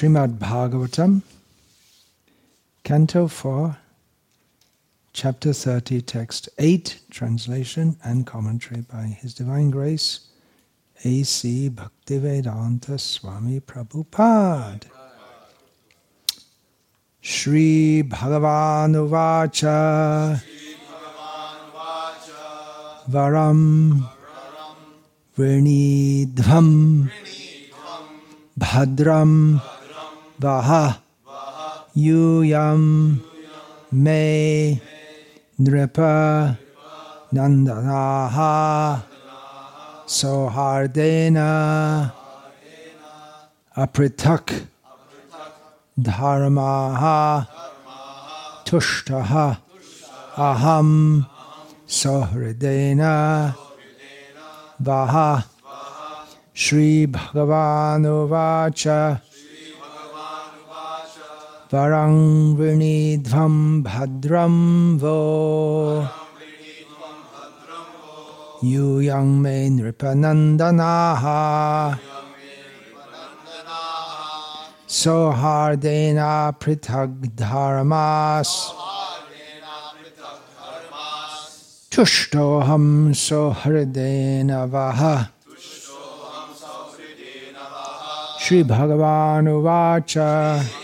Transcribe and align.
Srimad 0.00 0.38
Bhagavatam, 0.38 1.20
Canto 2.84 3.28
4, 3.28 3.76
Chapter 5.12 5.52
30, 5.52 6.00
Text 6.00 6.48
8, 6.58 7.00
translation 7.10 7.98
and 8.02 8.26
commentary 8.26 8.80
by 8.80 9.02
His 9.02 9.34
Divine 9.34 9.68
Grace, 9.68 10.20
A.C. 11.04 11.68
Bhaktivedanta 11.68 12.98
Swami 12.98 13.60
Prabhupada. 13.60 14.86
Shri 17.20 18.02
Bhagavan 18.02 18.96
Uvacha 18.96 20.42
Varam 23.06 24.08
Vrinidvam 25.36 27.10
Bhadram 28.58 29.60
Vaha 30.40 30.96
Yuyam 31.94 33.20
Me 33.92 34.80
Nripa 35.60 36.56
Nandanaha 37.30 39.02
Sohardena 40.06 42.10
Apritak 43.76 44.64
Dharmaha 46.00 47.46
Tushtaha 48.64 49.58
Aham 50.36 51.26
Sohridena 51.86 53.54
Vaha 54.82 55.44
Shri 56.54 57.06
Bhagavanuvācha 57.06 59.20
Varang 59.20 59.29
Vrinidvam 61.70 63.84
Bhadram 63.84 64.98
Vo 64.98 66.02
Yuyang 68.60 69.40
Me 69.40 69.70
Nripanandanaha 69.70 71.96
Sohardena 74.88 76.52
Pritag 76.58 77.36
Dharmas 77.36 78.74
Tushtoham 81.88 83.14
Sohridena 83.14 84.66
Vaha 84.68 85.28
Shri 88.40 88.64
Bhagavan 88.64 89.46
Uvacha 89.46 90.79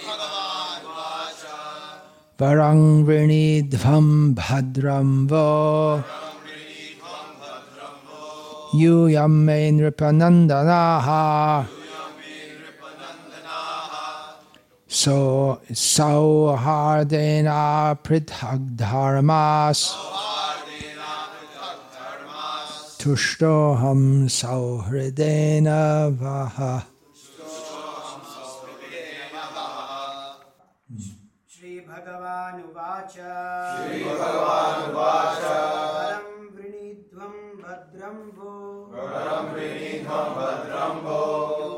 Varang 2.39 3.05
Vrinidvam 3.07 4.35
Bhadram 4.35 5.27
Vo 5.27 6.05
Yuyam 8.75 9.45
Me 9.47 9.71
Nripanandanaha 9.73 11.67
So 14.87 15.63
Sauhardena 15.71 17.59
Prithag 18.03 18.77
Dharmas 18.77 19.97
Tushtoham 22.99 24.29
Sauhridena 24.29 26.13
Vaha 26.15 26.85
श्रीभगवानुवाच 32.27 33.13
श्रीभगवानुवाच। 33.81 35.43
वरं 35.43 36.25
वृणीध्वं 36.55 37.37
भद्रं 37.59 38.17
वो। 38.39 38.55
वरं 38.95 39.45
वृणीध्वं 39.53 40.33
भद्रं 40.35 40.99
भो 41.05 41.21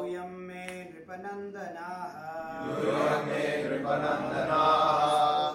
यूयं 0.07 0.33
मे 0.47 0.65
नृपनन्दनाः। 0.85 2.15
यूयं 2.69 3.27
मे 3.27 3.43
नृपनन्दनाः। 3.65 5.48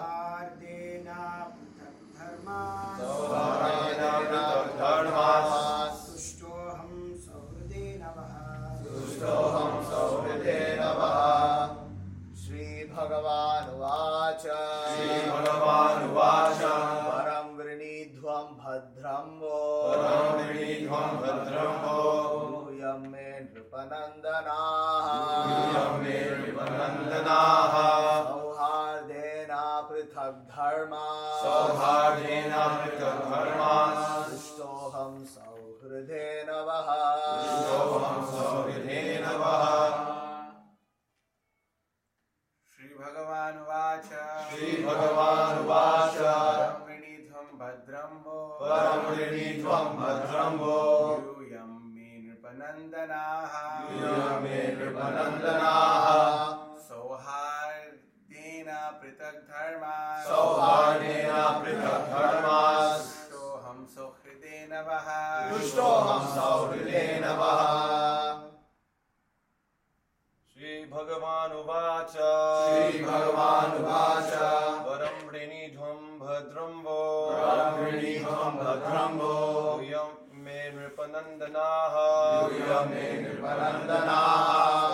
दुष्टोऽहं 65.51 66.23
सौहृदेन 66.35 67.25
श्रीभगवानुवाच 70.55 72.15
श्रीभगवानुवाच 72.93 74.31
वरं 74.87 75.19
वृणीध्वं 75.27 75.99
भद्रं 76.19 76.73
वो 76.85 76.97
वरं 77.29 77.77
वृणीध्वं 77.77 78.57
भद्रं 78.57 79.19
वो 79.19 79.31
यूयं 79.83 80.09
मे 80.45 80.59
नृपनन्दनाः 80.75 81.99
यूयं 82.57 82.89
मे 82.89 83.05
नृपनन्दनाः 83.21 84.93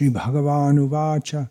Shri 0.00 0.08
Bhagavan 0.08 0.88
Uvacha 0.88 1.50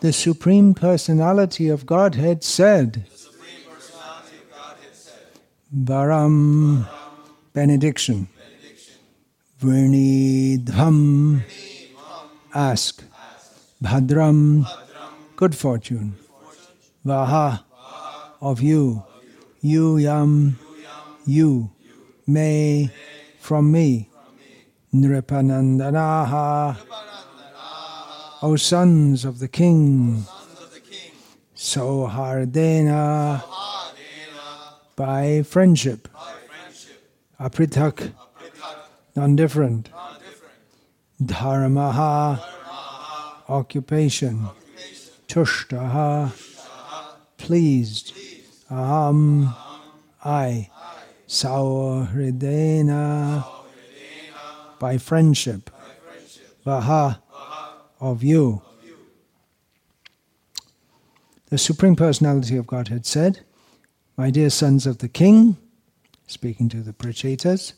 The 0.00 0.12
Supreme 0.12 0.74
Personality 0.74 1.70
of 1.70 1.86
Godhead 1.86 2.44
said, 2.44 3.06
Varam, 5.74 6.86
benediction. 7.54 8.28
Vrinidham, 9.62 11.42
ask. 12.54 13.02
Bhadram, 13.82 14.66
good 15.36 15.54
fortune. 15.54 16.16
Vaha, 17.06 17.62
of 18.42 18.60
you. 18.60 19.02
You 19.62 19.96
yam, 19.96 20.58
you. 21.24 21.70
May, 22.26 22.90
from 23.40 23.72
me. 23.72 24.10
Nripanandanaha, 24.94 26.76
O 28.42 28.56
sons 28.56 29.24
of 29.24 29.38
the 29.38 29.48
king. 29.48 30.26
Sohardena, 31.56 33.42
by 34.94 35.42
friendship. 35.42 36.08
Apritak, 37.40 38.12
non-different. 39.16 39.88
Dharmaha, 41.22 42.38
occupation. 43.48 44.48
Tushtaha, 45.28 46.32
pleased. 47.38 48.12
Aham, 48.70 49.54
I. 50.24 50.68
Sauhridena, 51.28 52.92
by 54.82 54.98
friendship. 54.98 55.70
Vaha, 56.66 57.20
of 58.00 58.24
you. 58.24 58.60
The 61.50 61.56
Supreme 61.56 61.94
Personality 61.94 62.56
of 62.56 62.66
Godhead 62.66 63.06
said, 63.06 63.44
My 64.16 64.30
dear 64.30 64.50
sons 64.50 64.84
of 64.84 64.98
the 64.98 65.08
King, 65.08 65.56
speaking 66.26 66.68
to 66.70 66.78
the 66.78 66.92
Prachetas, 66.92 67.74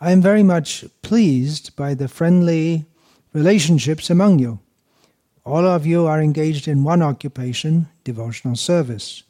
I 0.00 0.12
am 0.12 0.22
very 0.22 0.42
much 0.42 0.86
pleased 1.02 1.76
by 1.76 1.92
the 1.92 2.08
friendly 2.08 2.86
relationships 3.34 4.08
among 4.08 4.38
you. 4.38 4.60
All 5.44 5.66
of 5.66 5.84
you 5.84 6.06
are 6.06 6.22
engaged 6.22 6.66
in 6.66 6.84
one 6.84 7.02
occupation, 7.02 7.88
devotional 8.02 8.56
service. 8.56 9.24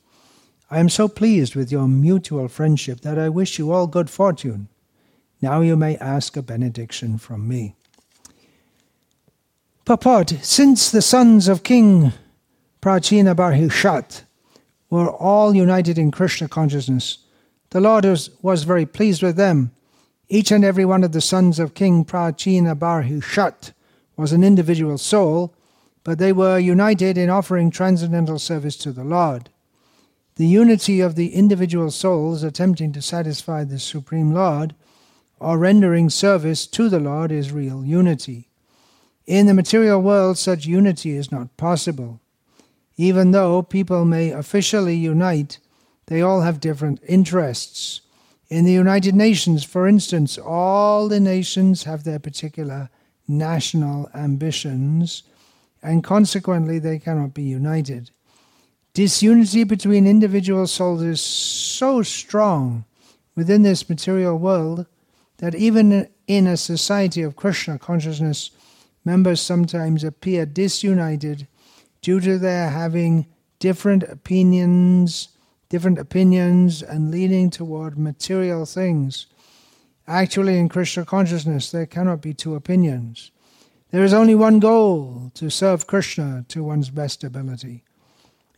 I 0.70 0.79
am 0.79 0.88
so 0.88 1.08
pleased 1.08 1.56
with 1.56 1.73
your 1.73 1.88
mutual 1.88 2.46
friendship 2.46 3.00
that 3.00 3.19
I 3.19 3.31
wish 3.31 3.58
you 3.58 3.73
all 3.73 3.88
good 3.88 4.08
fortune. 4.08 4.69
Now 5.44 5.61
you 5.61 5.76
may 5.76 5.99
ask 5.99 6.38
a 6.38 6.43
benediction 6.43 7.19
from 7.19 7.46
me. 7.46 7.75
Purport 9.85 10.31
Since 10.41 10.91
the 10.91 11.02
sons 11.02 11.49
of 11.49 11.62
King 11.62 12.14
Prachina 12.81 13.35
Barhishat 13.35 14.23
were 14.88 15.11
all 15.11 15.55
united 15.55 15.99
in 15.99 16.11
Krishna 16.11 16.49
consciousness, 16.49 17.19
the 17.73 17.81
Lord 17.82 18.06
was, 18.06 18.31
was 18.41 18.64
very 18.64 18.87
pleased 18.87 19.23
with 19.23 19.37
them. 19.37 19.70
Each 20.31 20.50
and 20.50 20.64
every 20.64 20.87
one 20.87 21.05
of 21.05 21.12
the 21.12 21.20
sons 21.20 21.58
of 21.58 21.75
King 21.75 22.06
Prachina 22.06 22.75
Barhishat 22.75 23.75
was 24.17 24.32
an 24.32 24.43
individual 24.43 24.96
soul, 24.96 25.52
but 26.05 26.17
they 26.17 26.32
were 26.32 26.58
united 26.58 27.19
in 27.19 27.29
offering 27.29 27.70
transcendental 27.70 28.38
service 28.38 28.76
to 28.76 28.93
the 28.93 29.05
Lord. 29.05 29.50
The 30.37 30.46
unity 30.46 31.02
of 31.02 31.17
the 31.17 31.35
individual 31.35 31.91
souls 31.91 32.43
attempting 32.43 32.93
to 32.93 33.02
satisfy 33.02 33.64
the 33.64 33.79
Supreme 33.79 34.32
Lord 34.32 34.75
or 35.41 35.59
rendering 35.59 36.11
service 36.11 36.67
to 36.69 36.89
the 36.89 37.01
Lord 37.01 37.31
is 37.33 37.53
real 37.53 37.85
unity. 37.85 38.49
In 39.27 39.47
the 39.47 39.55
material 39.55 40.01
world, 40.01 40.39
such 40.39 40.67
unity 40.67 41.17
is 41.17 41.33
not 41.33 41.57
possible. 41.57 42.21
Even 42.97 43.31
though 43.31 43.63
people 43.63 44.05
may 44.05 44.31
officially 44.31 44.95
unite, 44.95 45.59
they 46.07 46.21
all 46.21 46.43
have 46.43 46.61
different 46.61 47.01
interests. 47.09 48.03
In 48.49 48.65
the 48.65 48.73
United 48.73 49.15
Nations, 49.15 49.65
for 49.65 49.89
instance, 49.89 50.39
all 50.39 51.09
the 51.09 51.21
nations 51.21 51.85
have 51.85 52.05
their 52.05 52.19
particular 52.19 52.91
national 53.27 54.11
ambitions, 54.15 55.23
and 55.83 56.05
consequently 56.05 56.79
they 56.79 56.99
cannot 56.99 57.35
be 57.35 57.43
united. 57.43 58.11
Disunity 58.93 59.65
between 59.65 60.07
individual 60.07 60.67
souls 60.67 61.03
is 61.03 61.21
so 61.21 62.03
strong 62.03 62.85
within 63.35 63.63
this 63.63 63.89
material 63.89 64.39
world 64.39 64.87
that 65.44 65.55
even 65.55 66.08
in 66.26 66.46
a 66.46 66.56
society 66.56 67.20
of 67.20 67.37
Krishna 67.37 67.79
consciousness, 67.79 68.50
members 69.05 69.43
sometimes 69.43 70.02
appear 70.02 70.46
disunited 70.46 71.46
due 72.00 72.19
to 72.19 72.38
their 72.38 72.70
having 72.70 73.26
different 73.58 74.05
opinions, 74.05 75.29
different 75.69 75.99
opinions 75.99 76.82
and 76.82 77.11
leaning 77.11 77.50
toward 77.50 77.99
material 77.99 78.64
things. 78.64 79.26
Actually, 80.08 80.58
in 80.58 80.70
Krishna 80.70 81.05
consciousness, 81.05 81.70
there 81.70 81.85
cannot 81.85 82.23
be 82.23 82.32
two 82.32 82.55
opinions. 82.55 83.31
There 83.91 84.02
is 84.02 84.14
only 84.14 84.35
one 84.35 84.61
goal 84.61 85.31
to 85.35 85.50
serve 85.50 85.87
Krishna 85.87 86.46
to 86.49 86.64
one's 86.64 86.88
best 86.88 87.23
ability. 87.23 87.85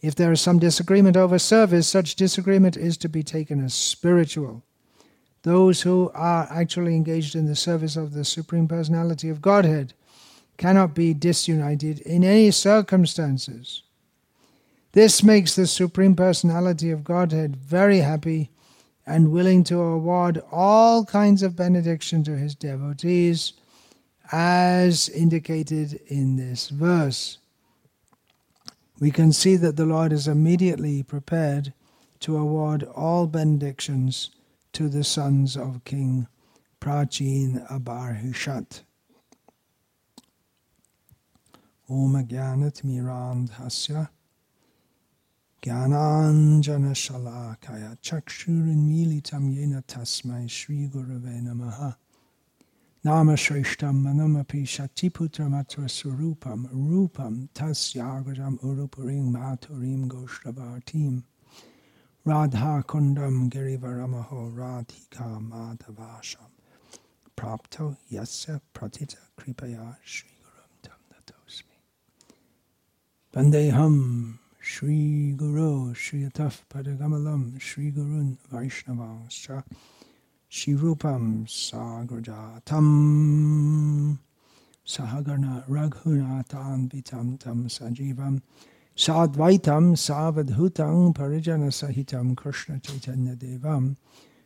If 0.03 0.15
there 0.15 0.31
is 0.31 0.41
some 0.41 0.61
disagreement 0.61 1.17
over 1.17 1.41
service, 1.41 1.89
such 1.89 2.15
disagreement 2.15 2.77
is 2.77 2.97
to 2.99 3.09
be 3.09 3.25
taken 3.25 3.65
as 3.65 3.75
spiritual. 3.75 4.63
Those 5.47 5.83
who 5.83 6.11
are 6.13 6.49
actually 6.51 6.97
engaged 6.97 7.37
in 7.37 7.47
the 7.47 7.55
service 7.55 7.95
of 7.95 8.15
the 8.15 8.25
Supreme 8.25 8.67
Personality 8.67 9.29
of 9.29 9.41
Godhead 9.41 9.93
cannot 10.57 10.93
be 10.93 11.15
disunited 11.15 12.01
in 12.01 12.25
any 12.25 12.51
circumstances. 12.51 13.85
This 14.91 15.23
makes 15.23 15.55
the 15.55 15.69
Supreme 15.69 16.17
Personality 16.17 16.91
of 16.91 17.05
Godhead 17.05 17.55
very 17.55 17.99
happy 17.99 18.51
and 19.07 19.31
willing 19.31 19.63
to 19.63 19.79
award 19.79 20.43
all 20.51 21.05
kinds 21.05 21.45
of 21.45 21.55
benediction 21.55 22.25
to 22.25 22.37
his 22.37 22.57
devotees, 22.57 23.53
as 24.33 25.09
indicated 25.11 26.01
in 26.09 26.35
this 26.35 26.71
verse. 26.71 27.39
We 28.99 29.13
can 29.13 29.33
see 29.33 29.55
that 29.59 29.77
the 29.77 29.87
Lord 29.87 30.13
is 30.13 30.27
immediately 30.27 31.05
prepared 31.05 31.73
to 32.19 32.37
award 32.37 32.83
all 32.83 33.29
benedictions 33.29 34.31
to 34.77 34.91
the 34.91 35.03
sons 35.03 35.57
of 35.57 35.83
King 35.87 36.29
Prachina 36.79 37.81
Barhishat. 37.83 38.83
Om 41.89 42.13
Gyanat 42.27 42.83
Mirandhasya 42.83 44.11
Gyananjana 45.63 46.93
Shalakaya 46.93 47.97
Chakshurinmilitam 48.03 49.51
Yena 49.57 49.83
Tasmai 49.87 50.51
Shri 50.51 50.91
Gurave 50.93 51.41
Namaha. 51.41 51.97
Nama 53.03 53.33
Shrishtam 53.33 54.03
Manamapi 54.05 54.67
Shatiputramatra 54.67 55.89
Surupam 55.89 56.69
Rupam 56.71 57.49
Tasyagajam 57.55 58.61
Urupurim 58.61 59.33
Maturim 59.33 60.07
Goshravartim 60.07 61.23
Radha 62.27 62.83
Kundam 62.85 63.49
Girivaramaho 63.49 64.53
Radhika 64.53 65.41
Madhavasham 65.41 66.51
Prapto 67.37 67.97
Yasya 68.11 68.61
Pratita 68.75 69.19
Kripaya 69.39 69.95
Shri 70.03 70.31
Gurum 70.43 70.83
Tam 70.83 70.99
Natosmi 71.15 71.79
Bandeham 73.33 74.41
Shri 74.59 75.35
Guru 75.37 75.95
Shri 75.95 76.25
Ataf 76.25 76.63
Padagamalam 76.69 77.61
Shri 77.61 77.93
Gurun 77.93 78.37
Vaishnavanscha 78.53 79.63
Shri 80.49 80.75
Rupam 80.75 81.47
Sagrajatam 81.47 82.89
Sahagana 84.85 85.65
Raghunatan 85.69 86.91
Vitam 86.91 87.39
Tam 87.39 87.69
Sajivam 87.69 88.43
Sadvaitam 88.97 89.93
Savadhutam 89.95 91.13
Parijana 91.15 91.69
Sahitam 91.69 92.35
Krishna 92.35 92.81
Chaitanya 92.81 93.37
Devam 93.37 93.95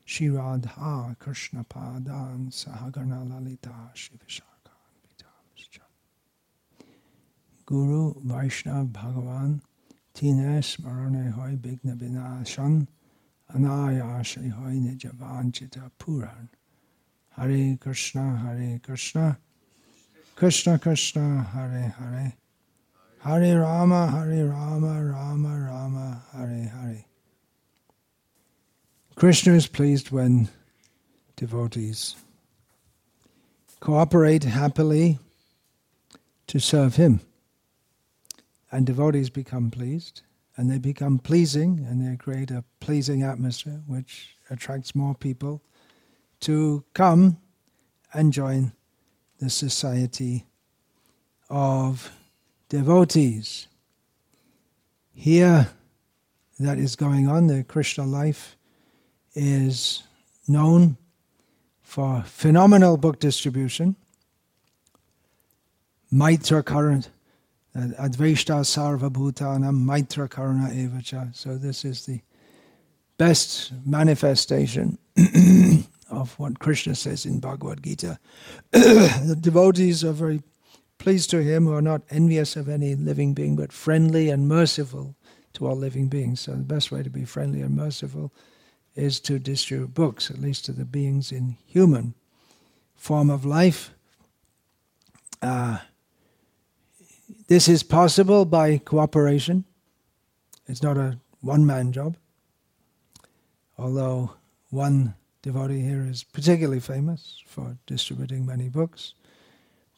Shri 0.05 0.29
Radha 0.29 1.15
Krishna 1.21 1.63
Padan 1.63 2.49
Sahagana 2.51 3.31
Lalita 3.31 3.73
Shri 3.95 4.19
Vishakhan 4.19 4.43
Vitamscha 5.07 5.83
Guru 7.65 8.15
Vaishnav 8.27 8.91
Bhagavan 8.91 9.61
Tine 10.15 10.61
Smarane 10.61 11.31
Hoy 11.33 11.57
Bigna 11.57 11.97
Vinashan 11.97 12.89
Anayashri 13.55 14.51
Hoy 14.51 14.73
Nijavanchita 14.73 15.93
Puran 15.97 16.49
Hare 17.37 17.77
Krishna 17.81 18.37
Hare 18.37 18.81
Krishna 18.83 19.39
Krishna 20.35 20.77
Krishna 20.77 21.43
Hare 21.53 21.95
Hare 21.97 22.33
Hare 23.23 23.61
Rama, 23.61 24.07
Hare 24.07 24.47
Rama, 24.47 25.05
Rama 25.05 25.67
Rama, 25.71 26.23
Hare 26.33 26.73
Hare. 26.75 27.05
Krishna 29.15 29.53
is 29.53 29.67
pleased 29.67 30.11
when 30.11 30.49
devotees 31.37 32.17
cooperate 33.79 34.45
happily 34.45 35.19
to 36.47 36.59
serve 36.59 36.97
him. 36.97 37.21
And 38.73 38.87
devotees 38.87 39.29
become 39.29 39.71
pleased 39.71 40.23
and 40.57 40.71
they 40.71 40.79
become 40.79 41.19
pleasing 41.19 41.87
and 41.87 42.01
they 42.01 42.17
create 42.17 42.51
a 42.51 42.65
pleasing 42.81 43.23
atmosphere 43.23 43.83
which 43.87 44.37
attracts 44.49 44.95
more 44.95 45.15
people 45.15 45.63
to 46.41 46.85
come 46.95 47.37
and 48.15 48.33
join 48.33 48.73
the 49.41 49.51
society 49.51 50.47
of 51.51 52.11
devotees. 52.71 53.67
Here, 55.13 55.69
that 56.59 56.79
is 56.79 56.97
going 56.97 57.29
on, 57.29 57.49
the 57.49 57.63
Krishna 57.65 58.07
life 58.07 58.57
is 59.35 60.03
known 60.49 60.97
for 61.83 62.23
phenomenal 62.23 62.97
book 62.97 63.19
distribution. 63.19 63.97
Maitra 66.13 66.63
Karuna, 66.63 67.07
Advaishta 67.77 68.63
Sarva 68.65 69.11
Bhutanam 69.11 69.85
Maitra 69.85 70.29
Karuna 70.29 70.73
Evacha. 70.73 71.35
So, 71.37 71.57
this 71.57 71.85
is 71.85 72.07
the 72.07 72.21
best 73.19 73.73
manifestation 73.85 74.99
of 76.11 76.39
what 76.39 76.59
Krishna 76.59 76.95
says 76.95 77.27
in 77.27 77.41
Bhagavad 77.41 77.83
Gita. 77.83 78.19
the 78.71 79.37
devotees 79.41 80.05
are 80.05 80.13
very 80.13 80.43
pleased 81.01 81.31
to 81.31 81.43
him 81.43 81.65
who 81.65 81.73
are 81.75 81.83
not 81.83 82.03
envious 82.11 82.55
of 82.55 82.69
any 82.69 82.95
living 82.95 83.35
being, 83.35 83.57
but 83.57 83.73
friendly 83.73 84.29
and 84.29 84.47
merciful 84.47 85.17
to 85.55 85.67
all 85.67 85.75
living 85.75 86.09
beings. 86.09 86.41
So 86.41 86.53
the 86.53 86.59
best 86.59 86.93
way 86.93 87.03
to 87.03 87.11
be 87.11 87.25
friendly 87.25 87.63
and 87.63 87.75
merciful 87.75 88.33
is 88.95 89.19
to 89.21 89.39
distribute 89.39 89.95
books, 89.95 90.31
at 90.31 90.39
least 90.39 90.67
to 90.67 90.73
the 90.73 90.85
beings 90.85 91.33
in 91.33 91.57
human 91.67 92.15
form 92.97 93.31
of 93.31 93.45
life. 93.45 93.93
Uh, 95.41 95.79
this 97.49 97.67
is 97.67 97.83
possible 97.83 98.45
by 98.45 98.79
cooperation. 98.79 99.65
It's 100.69 100.83
not 100.83 100.99
a 100.99 101.19
one 101.41 101.65
man 101.65 101.93
job, 101.93 102.17
although 103.79 104.35
one 104.69 105.15
devotee 105.43 105.81
here 105.81 106.05
is 106.05 106.23
particularly 106.23 106.81
famous 106.81 107.43
for 107.47 107.79
distributing 107.87 108.45
many 108.45 108.69
books. 108.69 109.15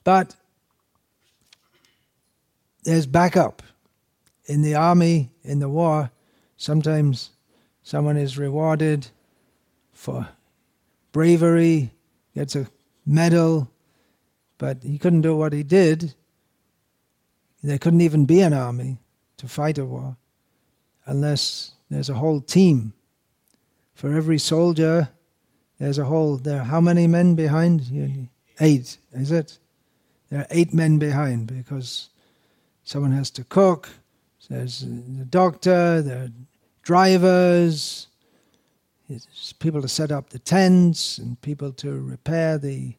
But 0.05 0.37
there's 2.83 3.07
backup. 3.07 3.63
In 4.47 4.63
the 4.63 4.75
army, 4.75 5.31
in 5.45 5.61
the 5.61 5.69
war, 5.69 6.11
sometimes 6.57 7.31
someone 7.83 8.17
is 8.17 8.39
rewarded 8.39 9.09
for 9.93 10.29
bravery, 11.13 11.93
gets 12.35 12.57
a 12.57 12.67
medal, 13.07 13.71
but 14.59 14.83
he 14.83 14.99
couldn't 14.99 15.23
do 15.23 15.37
what 15.37 15.53
he 15.53 15.63
did. 15.63 16.15
There 17.63 17.79
couldn't 17.79 18.01
even 18.01 18.25
be 18.25 18.41
an 18.41 18.53
army 18.53 18.99
to 19.37 19.49
fight 19.49 19.79
a 19.79 19.85
war 19.85 20.17
unless 21.07 21.73
there's 21.91 22.09
a 22.09 22.15
whole 22.15 22.41
team. 22.41 22.93
For 23.95 24.17
every 24.17 24.39
soldier, 24.39 25.09
there's 25.79 25.99
a 25.99 26.05
whole. 26.05 26.37
There 26.37 26.61
are 26.61 26.65
how 26.65 26.81
many 26.81 27.07
men 27.07 27.35
behind? 27.35 28.29
Eight, 28.61 28.99
is 29.13 29.31
it? 29.31 29.59
There 30.31 30.41
are 30.41 30.47
eight 30.51 30.73
men 30.73 30.99
behind 30.99 31.47
because 31.47 32.09
someone 32.85 33.13
has 33.13 33.31
to 33.33 33.45
cook. 33.45 33.89
There's 34.49 34.81
the 34.81 35.25
doctor. 35.25 36.03
There 36.03 36.25
are 36.25 36.31
drivers. 36.83 38.09
It's 39.09 39.53
people 39.53 39.81
to 39.83 39.89
set 39.89 40.11
up 40.11 40.31
the 40.31 40.39
tents 40.39 41.19
and 41.19 41.41
people 41.41 41.73
to 41.75 42.01
repair 42.01 42.59
the 42.59 42.95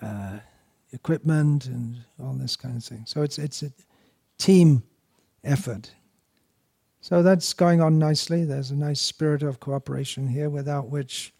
uh, 0.00 0.38
equipment 0.92 1.66
and 1.66 1.96
all 2.22 2.34
this 2.34 2.56
kind 2.56 2.76
of 2.76 2.84
thing. 2.84 3.04
So 3.06 3.22
it's 3.22 3.38
it's 3.38 3.62
a 3.62 3.72
team 4.38 4.82
effort. 5.42 5.90
So 7.00 7.22
that's 7.22 7.52
going 7.52 7.80
on 7.80 7.98
nicely. 7.98 8.44
There's 8.44 8.72
a 8.72 8.76
nice 8.76 9.00
spirit 9.00 9.42
of 9.42 9.60
cooperation 9.60 10.26
here, 10.26 10.50
without 10.50 10.88
which 10.88 11.32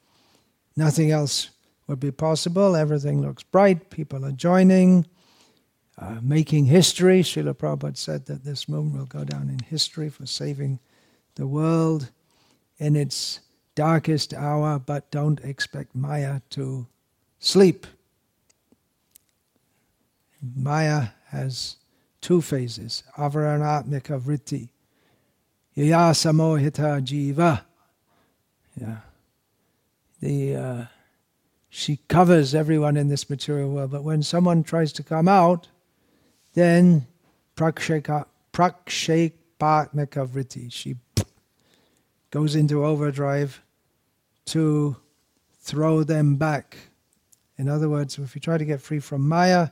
nothing 0.77 1.11
else 1.11 1.51
would 1.89 2.01
be 2.01 2.13
possible. 2.13 2.77
Everything 2.77 3.21
looks 3.21 3.43
bright. 3.43 3.91
People 3.91 4.25
are 4.25 4.33
joining, 4.33 5.07
uh, 5.99 6.19
making 6.23 6.67
history. 6.67 7.23
Srila 7.23 7.55
Prabhupada 7.55 7.97
said 7.97 8.27
that 8.27 8.45
this 8.45 8.69
movement 8.69 8.99
will 8.99 9.21
go 9.21 9.25
down 9.25 9.49
in 9.49 9.59
history 9.59 10.09
for 10.09 10.27
saving 10.27 10.79
the 11.37 11.47
world 11.47 12.11
in 12.79 12.97
its 12.97 13.41
darkest 13.75 14.35
hour, 14.35 14.79
but 14.79 15.11
don't 15.11 15.41
expect 15.41 15.95
Maya 15.95 16.41
to 16.51 16.87
sleep. 17.39 17.87
Maya 20.55 21.09
has 21.29 21.77
two 22.21 22.41
phases 22.41 23.03
avaranatmika 23.17 24.21
vritti, 24.21 24.69
yaya 25.75 26.13
samohita 26.13 27.01
jiva. 27.05 27.63
Yeah. 28.81 28.97
The, 30.21 30.57
uh, 30.57 30.85
she 31.69 31.99
covers 32.09 32.55
everyone 32.55 32.97
in 32.97 33.09
this 33.09 33.29
material 33.29 33.71
world, 33.71 33.91
but 33.91 34.03
when 34.03 34.23
someone 34.23 34.63
tries 34.63 34.93
to 34.95 35.03
come 35.03 35.29
out, 35.29 35.69
then 36.57 37.07
vritti, 40.27 40.73
she 40.73 40.97
goes 42.31 42.57
into 42.57 42.85
overdrive 42.85 43.63
to 44.47 44.97
throw 45.61 46.03
them 46.03 46.37
back. 46.37 46.79
In 47.59 47.69
other 47.69 47.91
words, 47.91 48.19
if 48.19 48.35
we 48.35 48.41
try 48.41 48.57
to 48.57 48.65
get 48.65 48.81
free 48.81 49.01
from 49.01 49.29
Maya, 49.29 49.69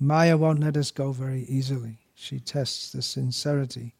Maya 0.00 0.36
won't 0.36 0.58
let 0.60 0.76
us 0.76 0.90
go 0.90 1.12
very 1.12 1.42
easily. 1.42 1.98
She 2.14 2.40
tests 2.40 2.90
the 2.90 3.02
sincerity. 3.02 3.94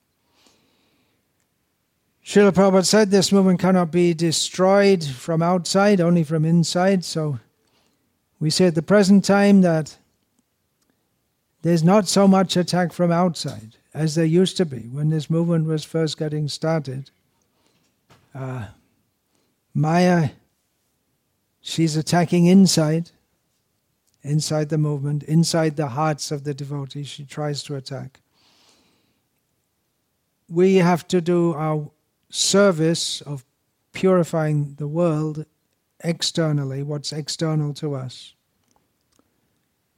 Srila 2.25 2.51
Prabhupada 2.51 2.85
said 2.85 3.11
this 3.11 3.31
movement 3.31 3.61
cannot 3.61 3.93
be 3.93 4.13
destroyed 4.13 5.05
from 5.05 5.41
outside, 5.41 6.01
only 6.01 6.25
from 6.25 6.45
inside. 6.45 7.05
So 7.05 7.39
we 8.41 8.51
say 8.51 8.67
at 8.67 8.75
the 8.75 8.83
present 8.83 9.25
time 9.25 9.61
that 9.61 9.99
there's 11.63 11.83
not 11.85 12.09
so 12.09 12.29
much 12.29 12.57
attack 12.57 12.93
from 12.93 13.11
outside 13.11 13.77
as 13.95 14.15
there 14.15 14.25
used 14.25 14.57
to 14.57 14.65
be 14.65 14.89
when 14.93 15.11
this 15.11 15.31
movement 15.31 15.67
was 15.67 15.85
first 15.85 16.19
getting 16.19 16.49
started. 16.49 17.11
Uh, 18.35 18.67
Maya, 19.75 20.31
she's 21.61 21.97
attacking 21.97 22.47
inside 22.47 23.11
inside 24.23 24.69
the 24.69 24.79
movement, 24.79 25.23
inside 25.25 25.77
the 25.77 25.89
hearts 25.89 26.31
of 26.31 26.45
the 26.45 26.55
devotees, 26.55 27.09
she 27.09 27.25
tries 27.25 27.63
to 27.65 27.75
attack. 27.75 28.21
We 30.49 30.77
have 30.77 31.09
to 31.09 31.21
do 31.21 31.55
our 31.55 31.91
service 32.31 33.21
of 33.23 33.45
purifying 33.93 34.75
the 34.79 34.87
world 34.87 35.45
externally, 36.05 36.83
what's 36.83 37.13
external 37.13 37.75
to 37.75 37.95
us, 37.95 38.35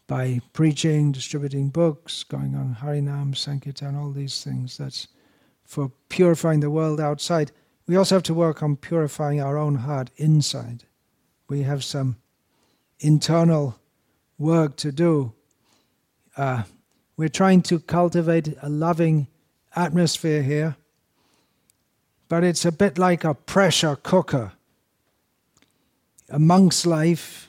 by 0.06 0.40
preaching, 0.52 1.12
distributing 1.12 1.68
books, 1.68 2.24
going 2.24 2.54
on 2.54 2.76
Harinam, 2.80 3.36
Sankirtan, 3.36 3.96
all 3.96 4.10
these 4.10 4.42
things. 4.44 4.76
That's 4.76 5.08
for 5.64 5.90
purifying 6.08 6.60
the 6.60 6.70
world 6.70 7.00
outside. 7.00 7.52
We 7.86 7.96
also 7.96 8.16
have 8.16 8.22
to 8.24 8.34
work 8.34 8.62
on 8.62 8.76
purifying 8.76 9.40
our 9.40 9.56
own 9.56 9.76
heart 9.76 10.10
inside. 10.16 10.84
We 11.48 11.62
have 11.62 11.84
some 11.84 12.16
internal 13.00 13.78
work 14.38 14.76
to 14.76 14.92
do. 14.92 15.32
Uh, 16.36 16.64
we're 17.16 17.28
trying 17.28 17.62
to 17.62 17.78
cultivate 17.78 18.54
a 18.60 18.68
loving 18.68 19.28
atmosphere 19.76 20.42
here, 20.42 20.76
but 22.28 22.42
it's 22.42 22.64
a 22.64 22.72
bit 22.72 22.98
like 22.98 23.24
a 23.24 23.34
pressure 23.34 23.96
cooker. 23.96 24.52
A 26.30 26.38
monk's 26.38 26.86
life, 26.86 27.48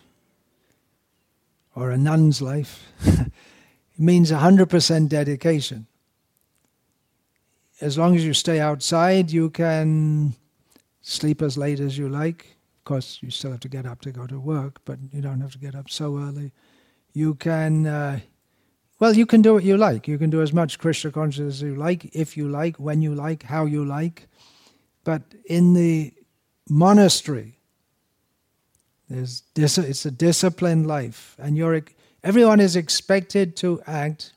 or 1.75 1.91
a 1.91 1.97
nun's 1.97 2.41
life, 2.41 2.87
it 3.03 3.31
means 3.97 4.31
100% 4.31 5.09
dedication. 5.09 5.87
As 7.81 7.97
long 7.97 8.15
as 8.15 8.25
you 8.25 8.33
stay 8.33 8.59
outside, 8.59 9.31
you 9.31 9.49
can 9.49 10.33
sleep 11.01 11.41
as 11.41 11.57
late 11.57 11.79
as 11.79 11.97
you 11.97 12.07
like. 12.07 12.55
Of 12.79 12.85
course, 12.85 13.19
you 13.21 13.29
still 13.29 13.51
have 13.51 13.59
to 13.61 13.69
get 13.69 13.85
up 13.85 14.01
to 14.01 14.11
go 14.11 14.25
to 14.25 14.39
work, 14.39 14.79
but 14.85 14.97
you 15.11 15.21
don't 15.21 15.41
have 15.41 15.51
to 15.51 15.57
get 15.57 15.75
up 15.75 15.89
so 15.89 16.17
early 16.17 16.51
you 17.15 17.33
can, 17.33 17.87
uh, 17.87 18.19
well, 18.99 19.15
you 19.15 19.25
can 19.25 19.41
do 19.41 19.53
what 19.53 19.63
you 19.63 19.77
like. 19.77 20.07
You 20.07 20.19
can 20.19 20.29
do 20.29 20.41
as 20.41 20.53
much 20.53 20.77
Krishna 20.77 21.11
consciousness 21.11 21.55
as 21.55 21.61
you 21.63 21.75
like, 21.75 22.13
if 22.13 22.37
you 22.37 22.49
like, 22.49 22.75
when 22.75 23.01
you 23.01 23.15
like, 23.15 23.43
how 23.43 23.65
you 23.65 23.85
like. 23.85 24.27
But 25.03 25.23
in 25.45 25.73
the 25.73 26.13
monastery, 26.69 27.57
there's 29.09 29.41
dis- 29.53 29.77
it's 29.77 30.05
a 30.05 30.11
disciplined 30.11 30.87
life, 30.87 31.35
and 31.39 31.57
you're 31.57 31.81
everyone 32.23 32.59
is 32.59 32.75
expected 32.75 33.55
to 33.57 33.81
act 33.85 34.33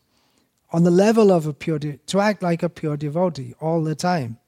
on 0.70 0.84
the 0.84 0.90
level 0.90 1.32
of 1.32 1.46
a 1.46 1.52
pure 1.52 1.78
de- 1.78 1.98
to 2.06 2.20
act 2.20 2.42
like 2.42 2.62
a 2.62 2.68
pure 2.68 2.96
devotee 2.96 3.54
all 3.60 3.82
the 3.82 3.94
time. 3.94 4.38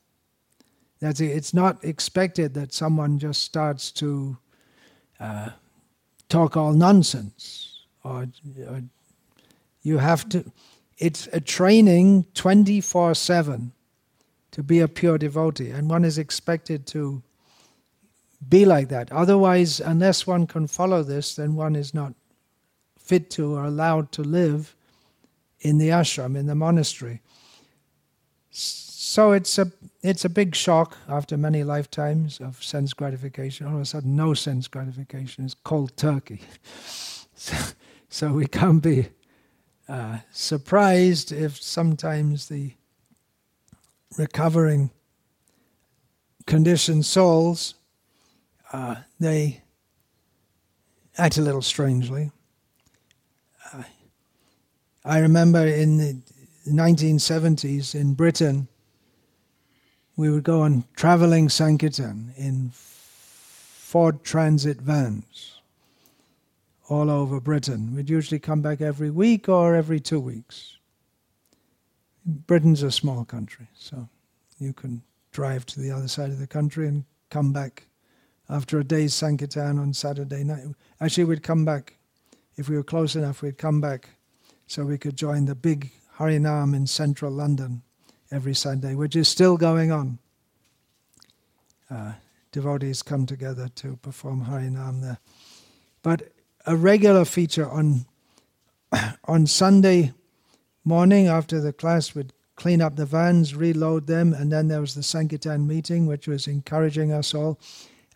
That's 1.01 1.21
it. 1.21 1.31
It's 1.31 1.55
not 1.55 1.83
expected 1.83 2.55
that 2.55 2.75
someone 2.75 3.19
just 3.19 3.43
starts 3.43 3.91
to 3.93 4.37
uh, 5.19 5.51
talk 6.29 6.57
all 6.57 6.75
nonsense 6.75 7.71
or, 8.05 8.27
or 8.69 8.83
you 9.83 9.99
have 9.99 10.29
to, 10.31 10.45
it's 10.99 11.29
a 11.33 11.41
training 11.41 12.27
24 12.35 13.15
7 13.15 13.73
to 14.51 14.63
be 14.63 14.81
a 14.81 14.89
pure 14.89 15.17
devotee, 15.17 15.71
and 15.71 15.89
one 15.89 16.05
is 16.05 16.19
expected 16.19 16.87
to 16.89 17.23
be 18.49 18.65
like 18.65 18.89
that. 18.89 19.13
Otherwise, 19.13 19.81
unless 19.81 20.27
one 20.27 20.47
can 20.47 20.67
follow 20.67 21.03
this, 21.03 21.35
then 21.37 21.55
one 21.55 21.77
is 21.77 21.93
not 21.93 22.15
fit 22.99 23.31
to 23.31 23.57
or 23.57 23.65
allowed 23.65 24.13
to 24.13 24.23
live 24.23 24.75
in 25.61 25.79
the 25.79 25.89
ashram, 25.89 26.37
in 26.37 26.47
the 26.47 26.55
monastery. 26.55 27.21
So 28.51 29.33
it's 29.33 29.59
a 29.59 29.71
it's 30.03 30.25
a 30.25 30.31
big 30.31 30.55
shock 30.55 30.97
after 31.09 31.37
many 31.37 31.63
lifetimes 31.65 32.41
of 32.41 32.63
sense 32.63 32.95
gratification. 32.95 33.67
All 33.67 33.77
of 33.77 33.81
a 33.81 33.85
sudden, 33.85 34.17
no 34.17 34.35
sense 34.35 34.69
gratification 34.69 35.45
is 35.45 35.55
cold 35.55 35.97
turkey. 35.97 36.41
so, 37.35 37.57
so 38.09 38.33
we 38.33 38.47
can't 38.47 38.83
be 38.83 39.09
uh, 39.89 40.19
surprised 40.31 41.33
if 41.33 41.61
sometimes 41.61 42.49
the 42.49 42.73
recovering 44.17 44.91
conditioned 46.47 47.05
souls 47.05 47.75
uh, 48.73 48.97
they 49.19 49.63
act 51.19 51.39
a 51.39 51.43
little 51.43 51.63
strangely. 51.63 52.31
Uh, 53.73 53.83
I 55.05 55.19
remember 55.19 55.67
in 55.67 55.99
the 55.99 56.17
1970s 56.69 57.95
in 57.95 58.15
Britain, 58.15 58.69
we 60.17 60.31
would 60.31 60.45
go 60.45 60.63
on 60.63 60.85
traveling 60.95 61.49
Sankirtan 61.49 62.35
in 62.37 62.71
Ford 62.75 64.23
Transit 64.23 64.81
vans 64.81 65.61
all 66.89 67.11
over 67.11 67.41
Britain. 67.41 67.95
We'd 67.95 68.11
usually 68.11 68.41
come 68.41 68.61
back 68.61 68.81
every 68.81 69.11
week 69.11 69.49
or 69.49 69.75
every 69.75 70.01
two 70.01 70.21
weeks. 70.21 70.77
Britain's 72.27 72.83
a 72.83 72.91
small 72.91 73.25
country, 73.25 73.69
so 73.75 74.09
you 74.59 74.73
can 74.73 75.03
drive 75.33 75.65
to 75.67 75.81
the 75.81 75.91
other 75.91 76.09
side 76.09 76.31
of 76.31 76.39
the 76.39 76.47
country 76.47 76.87
and 76.87 77.05
come 77.31 77.53
back 77.53 77.87
after 78.51 78.81
a 78.81 78.85
day's 78.85 79.15
Sankirtan 79.15 79.79
on 79.79 79.95
Saturday 79.95 80.43
night. 80.43 80.65
Actually, 81.01 81.25
we'd 81.25 81.43
come 81.43 81.65
back, 81.65 81.97
if 82.57 82.69
we 82.69 82.77
were 82.77 82.83
close 82.83 83.15
enough, 83.15 83.43
we'd 83.43 83.59
come 83.59 83.81
back 83.81 84.11
so 84.67 84.85
we 84.85 84.99
could 84.99 85.17
join 85.17 85.45
the 85.45 85.55
big 85.55 85.93
Harinam 86.19 86.75
in 86.75 86.87
central 86.87 87.31
London 87.31 87.83
every 88.31 88.55
Sunday, 88.55 88.95
which 88.95 89.15
is 89.15 89.29
still 89.29 89.57
going 89.57 89.93
on. 89.93 90.19
Uh, 91.89 92.13
devotees 92.53 93.03
come 93.03 93.25
together 93.25 93.69
to 93.77 93.97
perform 93.97 94.45
Harinam 94.45 95.01
there. 95.01 95.19
But 96.03 96.33
a 96.67 96.77
regular 96.77 97.25
feature 97.25 97.69
on, 97.69 98.05
on 99.25 99.47
Sunday 99.47 100.13
morning 100.85 101.29
after 101.29 101.61
the 101.61 101.73
class 101.73 102.15
would 102.15 102.33
clean 102.57 102.83
up 102.83 102.97
the 102.97 103.07
vans, 103.07 103.55
reload 103.55 104.07
them, 104.07 104.35
and 104.35 104.53
then 104.53 104.69
there 104.69 104.81
was 104.81 104.95
the 104.95 105.03
Sankirtan 105.03 105.67
meeting, 105.67 106.07
which 106.07 106.27
was 106.27 106.47
encouraging 106.47 107.13
us 107.13 107.33
all 107.33 107.59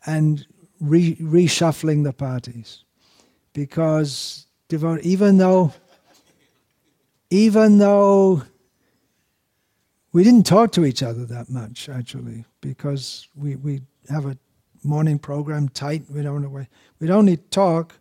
and 0.06 0.46
re- 0.80 1.16
reshuffling 1.16 2.04
the 2.04 2.12
parties. 2.12 2.84
Because 3.52 4.46
even 5.02 5.38
though, 5.38 5.72
even 7.30 7.78
though 7.78 8.42
we 10.12 10.24
didn't 10.24 10.46
talk 10.46 10.72
to 10.72 10.84
each 10.84 11.02
other 11.02 11.24
that 11.26 11.48
much, 11.48 11.88
actually, 11.88 12.44
because 12.60 13.28
we, 13.34 13.56
we 13.56 13.82
have 14.08 14.26
a 14.26 14.36
morning 14.84 15.18
program 15.18 15.68
tight. 15.68 16.04
We 16.10 16.22
don't 16.22 16.50
we'd 17.00 17.10
only 17.10 17.36
talk 17.36 17.98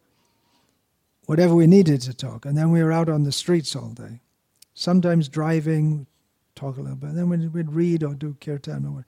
whatever 1.25 1.55
we 1.55 1.67
needed 1.67 2.01
to 2.01 2.13
talk, 2.13 2.45
and 2.45 2.57
then 2.57 2.71
we 2.71 2.83
were 2.83 2.91
out 2.91 3.09
on 3.09 3.23
the 3.23 3.31
streets 3.31 3.75
all 3.75 3.89
day. 3.89 4.19
Sometimes 4.73 5.29
driving, 5.29 6.07
talk 6.55 6.77
a 6.77 6.81
little 6.81 6.97
bit. 6.97 7.09
and 7.09 7.17
Then 7.17 7.29
we'd, 7.29 7.53
we'd 7.53 7.71
read 7.71 8.03
or 8.03 8.13
do 8.13 8.35
kirtan 8.41 8.85
or 8.85 8.91
whatever. 8.91 9.05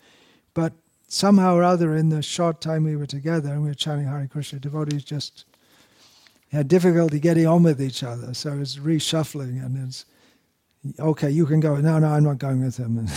But 0.53 0.73
somehow 1.07 1.55
or 1.55 1.63
other, 1.63 1.95
in 1.95 2.09
the 2.09 2.21
short 2.21 2.61
time 2.61 2.83
we 2.83 2.95
were 2.95 3.05
together 3.05 3.49
and 3.49 3.61
we 3.61 3.69
were 3.69 3.75
chanting 3.75 4.07
Hare 4.07 4.27
Krishna, 4.31 4.59
devotees 4.59 5.03
just 5.03 5.45
had 6.51 6.67
difficulty 6.67 7.19
getting 7.19 7.47
on 7.47 7.63
with 7.63 7.81
each 7.81 8.03
other. 8.03 8.33
So 8.33 8.53
it 8.53 8.59
was 8.59 8.77
reshuffling, 8.77 9.63
and 9.63 9.87
it's 9.87 10.05
okay, 10.99 11.29
you 11.29 11.45
can 11.45 11.59
go. 11.59 11.75
No, 11.77 11.99
no, 11.99 12.07
I'm 12.07 12.23
not 12.23 12.37
going 12.37 12.63
with 12.63 12.77
him. 12.77 12.95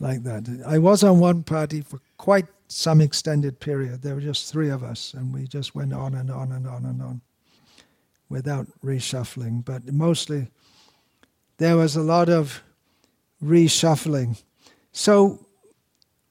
like 0.00 0.22
that. 0.24 0.62
I 0.66 0.78
was 0.78 1.04
on 1.04 1.20
one 1.20 1.42
party 1.42 1.80
for 1.80 2.00
quite 2.18 2.46
some 2.68 3.00
extended 3.00 3.60
period. 3.60 4.02
There 4.02 4.14
were 4.14 4.20
just 4.20 4.52
three 4.52 4.70
of 4.70 4.82
us, 4.82 5.14
and 5.14 5.32
we 5.32 5.46
just 5.46 5.74
went 5.74 5.92
on 5.92 6.14
and 6.14 6.30
on 6.30 6.52
and 6.52 6.66
on 6.66 6.84
and 6.84 7.00
on 7.00 7.20
without 8.28 8.66
reshuffling. 8.84 9.64
But 9.64 9.86
mostly, 9.92 10.48
there 11.58 11.76
was 11.76 11.96
a 11.96 12.02
lot 12.02 12.28
of 12.28 12.62
reshuffling. 13.42 14.42
So 14.92 15.45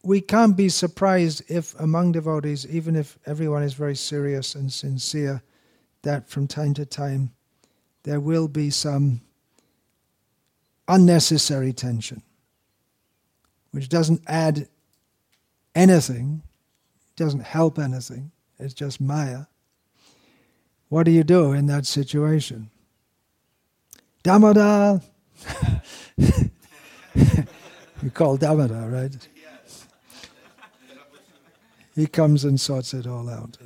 we 0.06 0.22
can't 0.22 0.56
be 0.56 0.70
surprised 0.70 1.42
if 1.50 1.78
among 1.80 2.12
devotees, 2.12 2.68
even 2.68 2.96
if 2.96 3.18
everyone 3.26 3.64
is 3.64 3.74
very 3.74 3.96
serious 3.96 4.54
and 4.54 4.72
sincere, 4.72 5.42
that 6.04 6.30
from 6.30 6.48
time 6.48 6.76
to 6.76 6.86
time 6.86 7.32
there 8.04 8.20
will 8.20 8.48
be 8.48 8.70
some 8.70 9.20
unnecessary 10.88 11.74
tension, 11.74 12.22
which 13.72 13.90
doesn't 13.90 14.22
add 14.28 14.68
anything, 15.74 16.44
doesn't 17.16 17.42
help 17.42 17.80
anything, 17.80 18.32
it's 18.60 18.76
just 18.76 19.02
Maya. 19.02 19.46
What 20.90 21.04
do 21.04 21.12
you 21.12 21.24
do 21.24 21.52
in 21.54 21.66
that 21.66 21.88
situation? 21.88 22.70
Damodar! 24.22 25.02
you 26.16 28.12
call 28.14 28.38
Damodar, 28.38 28.88
right? 28.88 29.28
He 31.96 32.08
comes 32.08 32.44
and 32.44 32.60
sorts 32.60 32.94
it 32.94 33.08
all 33.08 33.30
out. 33.30 33.58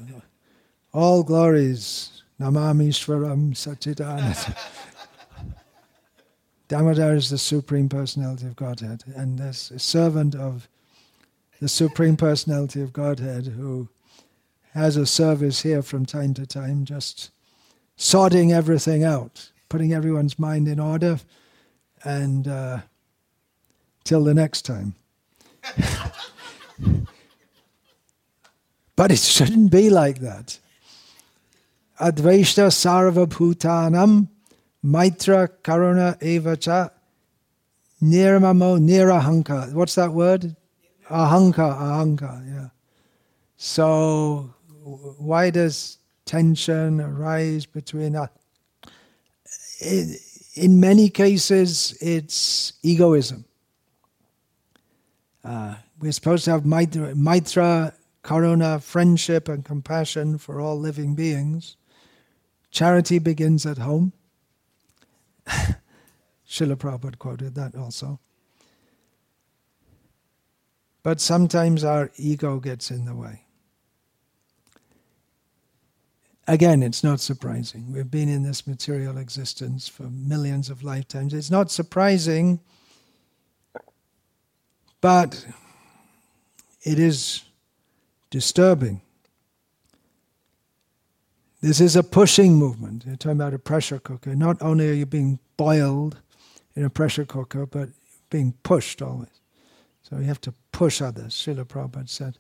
All 0.94 1.24
glories, 1.24 2.22
Namamishwaram 2.40 3.54
Satchidananda. 3.54 4.56
Damodar 6.68 7.16
is 7.16 7.32
the 7.32 7.40
Supreme 7.40 7.90
Personality 7.90 8.46
of 8.46 8.56
Godhead, 8.56 9.04
and 9.16 9.40
there's 9.40 9.72
a 9.72 9.80
servant 9.80 10.36
of 10.36 10.70
the 11.60 11.68
Supreme 11.68 12.16
Personality 12.16 12.82
of 12.82 12.94
Godhead 12.94 13.48
who 13.48 13.90
has 14.74 14.96
a 14.96 15.08
service 15.08 15.64
here 15.64 15.82
from 15.82 16.06
time 16.06 16.36
to 16.36 16.46
time, 16.46 16.86
just 16.86 17.32
sorting 17.96 18.54
everything 18.54 19.04
out, 19.04 19.52
putting 19.68 19.94
everyone's 19.94 20.38
mind 20.38 20.68
in 20.68 20.80
order, 20.80 21.20
and 22.04 22.48
uh, 22.48 22.80
till 24.04 24.24
the 24.24 24.36
next 24.36 24.62
time. 24.62 24.94
But 29.00 29.14
it 29.14 29.20
shouldn't 29.20 29.72
be 29.72 29.90
like 29.90 30.20
that. 30.20 30.60
Advaita 32.02 32.68
sarvabhutanam 32.68 34.28
maitra 34.84 35.48
karuna 35.64 36.20
evacha 36.20 36.92
nirmamo 38.04 38.78
nirahanka. 38.78 39.72
What's 39.72 39.96
that 39.96 40.12
word? 40.12 40.54
Ahanka, 41.10 41.80
ahanka, 41.80 42.46
yeah. 42.46 42.68
So 43.56 44.54
why 45.18 45.50
does 45.50 45.98
tension 46.26 47.00
arise 47.00 47.66
between 47.66 48.18
us? 48.18 48.30
In, 49.80 50.16
in 50.56 50.78
many 50.78 51.10
cases, 51.10 51.98
it's 52.02 52.74
egoism. 52.84 53.46
Uh, 55.42 55.76
we're 56.02 56.12
supposed 56.12 56.44
to 56.44 56.52
have 56.52 56.64
maitra, 56.64 57.14
maitra 57.14 57.94
karuna, 58.24 58.82
friendship, 58.82 59.48
and 59.48 59.64
compassion 59.64 60.38
for 60.38 60.60
all 60.60 60.80
living 60.80 61.16
beings. 61.16 61.78
Charity 62.72 63.20
begins 63.20 63.66
at 63.66 63.78
home. 63.80 64.14
Srila 65.48 66.76
Prabhupada 66.76 67.18
quoted 67.18 67.56
that 67.56 67.76
also. 67.76 68.20
But 71.04 71.22
sometimes 71.22 71.84
our 71.84 72.12
ego 72.18 72.60
gets 72.60 72.92
in 72.92 73.06
the 73.06 73.16
way. 73.16 73.46
Again, 76.48 76.82
it's 76.82 77.04
not 77.04 77.20
surprising. 77.20 77.94
We've 77.94 78.10
been 78.10 78.28
in 78.28 78.42
this 78.42 78.66
material 78.66 79.18
existence 79.20 79.88
for 79.88 80.04
millions 80.10 80.70
of 80.70 80.84
lifetimes. 80.84 81.32
It's 81.34 81.52
not 81.52 81.70
surprising, 81.70 82.60
but 85.00 85.46
it 86.82 86.98
is 86.98 87.44
disturbing. 88.30 89.02
This 91.62 91.82
is 91.82 91.96
a 91.96 92.04
pushing 92.04 92.56
movement. 92.56 93.06
You're 93.06 93.16
talking 93.16 93.38
about 93.38 93.54
a 93.54 93.60
pressure 93.60 94.00
cooker. 94.00 94.36
Not 94.36 94.62
only 94.62 94.90
are 94.90 94.94
you 94.94 95.06
being 95.06 95.40
boiled 95.58 96.20
in 96.76 96.86
a 96.86 96.90
pressure 96.90 97.26
cooker, 97.26 97.66
but 97.66 97.90
being 98.30 98.54
pushed 98.64 99.02
always. 99.02 99.42
So 100.04 100.18
you 100.18 100.24
have 100.24 100.42
to 100.42 100.54
push 100.72 101.02
others. 101.02 101.34
Srila 101.34 101.66
Prabhupada 101.66 102.10
said, 102.10 102.38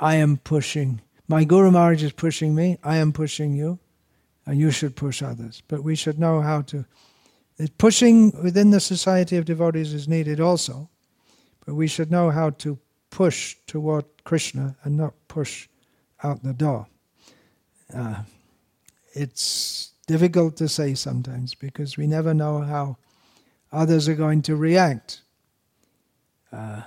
I 0.00 0.14
am 0.16 0.38
pushing. 0.38 1.02
My 1.28 1.44
Guru 1.44 1.70
Maharaj 1.70 2.02
is 2.02 2.12
pushing 2.12 2.54
me, 2.54 2.78
I 2.82 2.96
am 2.96 3.12
pushing 3.12 3.54
you, 3.54 3.78
and 4.46 4.58
you 4.58 4.70
should 4.70 4.96
push 4.96 5.22
others. 5.22 5.62
But 5.68 5.82
we 5.84 5.94
should 5.94 6.18
know 6.18 6.40
how 6.40 6.62
to 6.62 6.84
pushing 7.78 8.30
within 8.42 8.70
the 8.70 8.80
society 8.80 9.36
of 9.36 9.44
devotees 9.44 9.94
is 9.94 10.08
needed 10.08 10.40
also, 10.40 10.88
but 11.64 11.74
we 11.74 11.86
should 11.86 12.10
know 12.10 12.30
how 12.30 12.50
to 12.50 12.78
push 13.14 13.54
toward 13.68 14.04
Krishna 14.24 14.74
and 14.82 14.96
not 14.96 15.14
push 15.28 15.68
out 16.24 16.42
the 16.42 16.52
door. 16.52 16.88
Uh, 17.94 18.24
it's 19.12 19.92
difficult 20.08 20.56
to 20.56 20.68
say 20.68 20.94
sometimes 20.94 21.54
because 21.54 21.96
we 21.96 22.08
never 22.08 22.34
know 22.34 22.58
how 22.58 22.96
others 23.70 24.08
are 24.08 24.16
going 24.16 24.42
to 24.42 24.56
react. 24.56 25.22
Uh, 26.52 26.82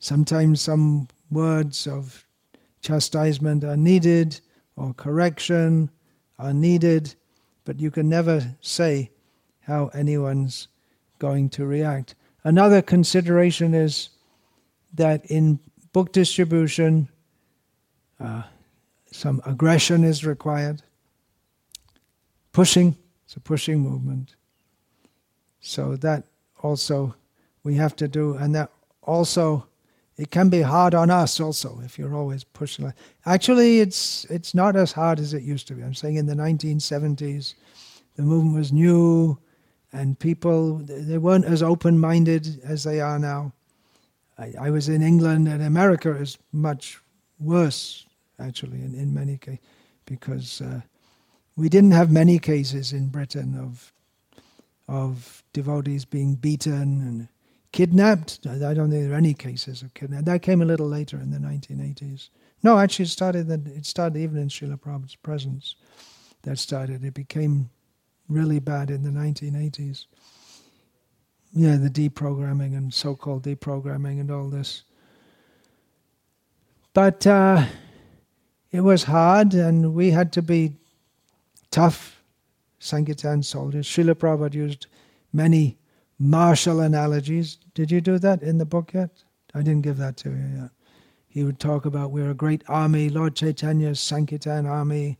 sometimes 0.00 0.60
some 0.60 1.06
words 1.30 1.86
of 1.86 2.26
chastisement 2.80 3.62
are 3.62 3.76
needed 3.76 4.40
or 4.74 4.94
correction 4.94 5.90
are 6.40 6.52
needed, 6.52 7.14
but 7.64 7.78
you 7.78 7.92
can 7.92 8.08
never 8.08 8.56
say 8.60 9.12
how 9.60 9.92
anyone's 9.94 10.66
going 11.20 11.48
to 11.50 11.64
react. 11.64 12.16
Another 12.42 12.82
consideration 12.82 13.74
is 13.74 14.08
that 14.94 15.26
in 15.26 15.58
book 15.92 16.12
distribution, 16.12 17.08
uh, 18.20 18.42
some 19.10 19.40
aggression 19.46 20.04
is 20.04 20.24
required. 20.24 20.82
Pushing, 22.52 22.96
it's 23.24 23.36
a 23.36 23.40
pushing 23.40 23.80
movement. 23.80 24.36
So 25.60 25.96
that 25.96 26.24
also 26.62 27.14
we 27.62 27.74
have 27.76 27.96
to 27.96 28.08
do, 28.08 28.34
and 28.34 28.54
that 28.54 28.70
also 29.02 29.66
it 30.16 30.30
can 30.30 30.48
be 30.48 30.62
hard 30.62 30.94
on 30.94 31.10
us 31.10 31.40
also 31.40 31.80
if 31.84 31.98
you're 31.98 32.14
always 32.14 32.44
pushing. 32.44 32.92
Actually, 33.26 33.80
it's 33.80 34.24
it's 34.26 34.54
not 34.54 34.76
as 34.76 34.92
hard 34.92 35.18
as 35.18 35.34
it 35.34 35.42
used 35.42 35.66
to 35.68 35.74
be. 35.74 35.82
I'm 35.82 35.94
saying 35.94 36.16
in 36.16 36.26
the 36.26 36.34
1970s, 36.34 37.54
the 38.16 38.22
movement 38.22 38.56
was 38.56 38.72
new, 38.72 39.38
and 39.92 40.18
people 40.18 40.76
they 40.76 41.18
weren't 41.18 41.44
as 41.44 41.62
open-minded 41.62 42.60
as 42.64 42.84
they 42.84 43.00
are 43.00 43.18
now. 43.18 43.52
I, 44.38 44.52
I 44.60 44.70
was 44.70 44.88
in 44.88 45.02
England, 45.02 45.48
and 45.48 45.62
America 45.62 46.14
is 46.16 46.38
much 46.52 47.00
worse 47.38 48.06
actually 48.38 48.82
in, 48.82 48.94
in 48.94 49.14
many 49.14 49.38
cases 49.38 49.60
because 50.06 50.60
uh, 50.60 50.80
we 51.56 51.68
didn't 51.68 51.92
have 51.92 52.10
many 52.10 52.38
cases 52.38 52.92
in 52.92 53.08
Britain 53.08 53.56
of 53.58 53.92
of 54.86 55.42
devotees 55.54 56.04
being 56.04 56.34
beaten 56.34 57.00
and 57.00 57.28
kidnapped. 57.72 58.46
I 58.46 58.74
don't 58.74 58.90
think 58.90 59.04
there 59.04 59.12
are 59.12 59.16
any 59.16 59.32
cases 59.32 59.80
of 59.80 59.94
kidnapping. 59.94 60.26
That 60.26 60.42
came 60.42 60.60
a 60.60 60.66
little 60.66 60.88
later 60.88 61.18
in 61.18 61.30
the 61.30 61.38
1980s. 61.38 62.28
No, 62.62 62.78
actually, 62.78 63.06
it 63.06 63.08
started. 63.08 63.50
It 63.66 63.86
started 63.86 64.18
even 64.18 64.36
in 64.36 64.48
Srila 64.48 64.78
Prabhupada's 64.78 65.16
presence. 65.16 65.76
That 66.42 66.58
started. 66.58 67.02
It 67.02 67.14
became 67.14 67.70
really 68.28 68.58
bad 68.58 68.90
in 68.90 69.02
the 69.02 69.10
1980s. 69.10 70.06
Yeah, 71.56 71.76
the 71.76 71.88
deprogramming 71.88 72.76
and 72.76 72.92
so-called 72.92 73.44
deprogramming 73.44 74.18
and 74.18 74.28
all 74.28 74.48
this. 74.48 74.82
But 76.92 77.24
uh, 77.28 77.66
it 78.72 78.80
was 78.80 79.04
hard, 79.04 79.54
and 79.54 79.94
we 79.94 80.10
had 80.10 80.32
to 80.32 80.42
be 80.42 80.72
tough 81.70 82.22
Sankirtan 82.80 83.44
soldiers. 83.44 83.86
Srila 83.86 84.14
Prabhupada 84.14 84.54
used 84.54 84.86
many 85.32 85.78
martial 86.18 86.80
analogies. 86.80 87.58
Did 87.72 87.90
you 87.92 88.00
do 88.00 88.18
that 88.18 88.42
in 88.42 88.58
the 88.58 88.64
book 88.64 88.92
yet? 88.92 89.22
I 89.54 89.62
didn't 89.62 89.82
give 89.82 89.98
that 89.98 90.16
to 90.18 90.30
you 90.30 90.60
yet. 90.60 90.70
He 91.28 91.44
would 91.44 91.60
talk 91.60 91.86
about 91.86 92.10
we're 92.10 92.30
a 92.30 92.34
great 92.34 92.62
army, 92.68 93.08
Lord 93.08 93.36
Chaitanya's 93.36 94.00
Sankirtan 94.00 94.66
army. 94.66 95.18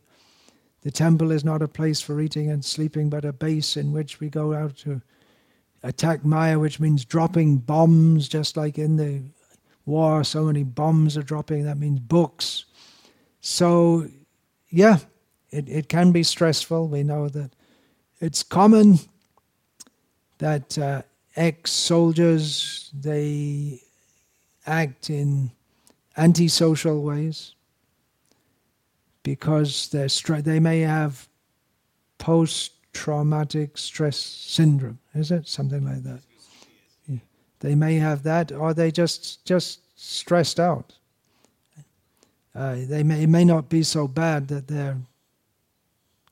The 0.81 0.91
temple 0.91 1.31
is 1.31 1.45
not 1.45 1.61
a 1.61 1.67
place 1.67 2.01
for 2.01 2.19
eating 2.19 2.49
and 2.49 2.63
sleeping, 2.63 3.09
but 3.09 3.23
a 3.23 3.33
base 3.33 3.77
in 3.77 3.93
which 3.93 4.19
we 4.19 4.29
go 4.29 4.53
out 4.53 4.75
to 4.79 5.01
attack 5.85 6.25
Maya, 6.25 6.57
which 6.59 6.79
means 6.79 7.05
dropping 7.05 7.57
bombs, 7.57 8.27
just 8.27 8.57
like 8.57 8.77
in 8.77 8.97
the 8.97 9.21
war, 9.85 10.23
so 10.23 10.45
many 10.45 10.63
bombs 10.63 11.15
are 11.15 11.23
dropping. 11.23 11.63
That 11.63 11.77
means 11.77 11.99
books. 11.99 12.65
So, 13.39 14.07
yeah, 14.69 14.97
it, 15.51 15.69
it 15.69 15.87
can 15.87 16.11
be 16.11 16.23
stressful. 16.23 16.87
We 16.87 17.03
know 17.03 17.29
that 17.29 17.51
it's 18.19 18.41
common 18.41 18.99
that 20.39 20.77
uh, 20.77 21.03
ex-soldiers 21.35 22.89
they 22.93 23.79
act 24.65 25.09
in 25.09 25.51
antisocial 26.17 27.03
ways 27.03 27.53
because 29.21 29.89
they're 29.89 30.07
stre- 30.07 30.43
they 30.43 30.59
may 30.59 30.79
have 30.81 31.27
post-traumatic 32.95 33.77
stress 33.77 34.17
syndrome. 34.17 34.99
Is 35.13 35.31
it 35.31 35.47
something 35.47 35.85
like 35.85 36.03
that? 36.03 36.21
Yeah. 37.07 37.17
They 37.59 37.75
may 37.75 37.95
have 37.95 38.23
that, 38.23 38.51
or 38.51 38.73
they 38.73 38.91
just 38.91 39.45
just 39.45 39.81
stressed 39.95 40.59
out. 40.59 40.93
Uh, 42.53 42.77
they 42.87 43.03
may 43.03 43.23
it 43.23 43.29
may 43.29 43.45
not 43.45 43.69
be 43.69 43.83
so 43.83 44.07
bad 44.07 44.47
that 44.47 44.67
they're 44.67 44.97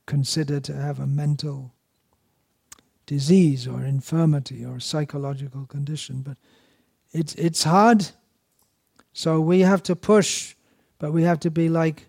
considered 0.06 0.64
to 0.64 0.74
have 0.74 1.00
a 1.00 1.06
mental 1.06 1.70
disease 3.06 3.68
or 3.68 3.84
infirmity 3.84 4.64
or 4.64 4.80
psychological 4.80 5.66
condition, 5.66 6.22
but 6.22 6.36
it's 7.12 7.34
it's 7.34 7.64
hard. 7.64 8.06
So 9.12 9.40
we 9.40 9.60
have 9.60 9.82
to 9.82 9.94
push, 9.94 10.56
but 10.98 11.12
we 11.12 11.22
have 11.24 11.38
to 11.40 11.50
be 11.50 11.68
like 11.68 12.08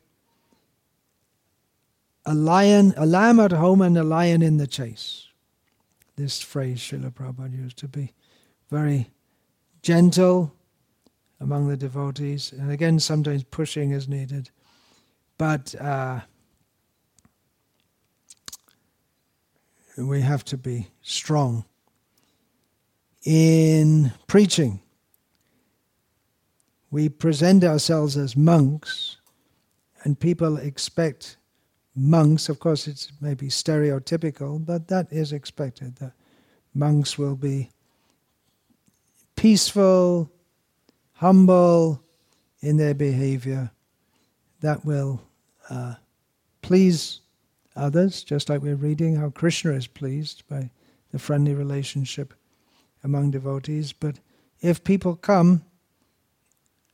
a 2.25 2.33
lion, 2.33 2.93
a 2.97 3.05
lamb 3.05 3.39
at 3.39 3.51
home 3.51 3.81
and 3.81 3.97
a 3.97 4.03
lion 4.03 4.41
in 4.41 4.57
the 4.57 4.67
chase. 4.67 5.27
This 6.15 6.41
phrase 6.41 6.79
Srila 6.79 7.11
Prabhupada 7.11 7.55
used 7.55 7.77
to 7.79 7.87
be 7.87 8.13
very 8.69 9.11
gentle 9.81 10.53
among 11.39 11.67
the 11.67 11.77
devotees, 11.77 12.53
and 12.53 12.71
again, 12.71 12.99
sometimes 12.99 13.43
pushing 13.43 13.91
is 13.91 14.07
needed. 14.07 14.49
But 15.37 15.75
uh, 15.79 16.21
we 19.97 20.21
have 20.21 20.45
to 20.45 20.57
be 20.57 20.87
strong. 21.01 21.65
In 23.23 24.13
preaching, 24.27 24.79
we 26.89 27.09
present 27.09 27.63
ourselves 27.63 28.15
as 28.15 28.37
monks, 28.37 29.17
and 30.03 30.19
people 30.19 30.57
expect 30.57 31.37
monks, 31.95 32.49
of 32.49 32.59
course, 32.59 32.87
it's 32.87 33.11
maybe 33.21 33.47
stereotypical, 33.47 34.63
but 34.63 34.87
that 34.89 35.07
is 35.11 35.31
expected 35.31 35.95
that 35.97 36.13
monks 36.73 37.17
will 37.17 37.35
be 37.35 37.69
peaceful, 39.35 40.29
humble 41.13 42.01
in 42.61 42.77
their 42.77 42.93
behavior, 42.93 43.71
that 44.61 44.83
will 44.85 45.21
uh, 45.69 45.95
please 46.61 47.21
others, 47.75 48.23
just 48.23 48.49
like 48.49 48.61
we're 48.61 48.75
reading 48.75 49.15
how 49.15 49.29
Krishna 49.29 49.71
is 49.71 49.87
pleased 49.87 50.43
by 50.49 50.69
the 51.11 51.19
friendly 51.19 51.53
relationship 51.53 52.33
among 53.03 53.31
devotees. 53.31 53.93
But 53.93 54.19
if 54.61 54.83
people 54.83 55.15
come 55.15 55.63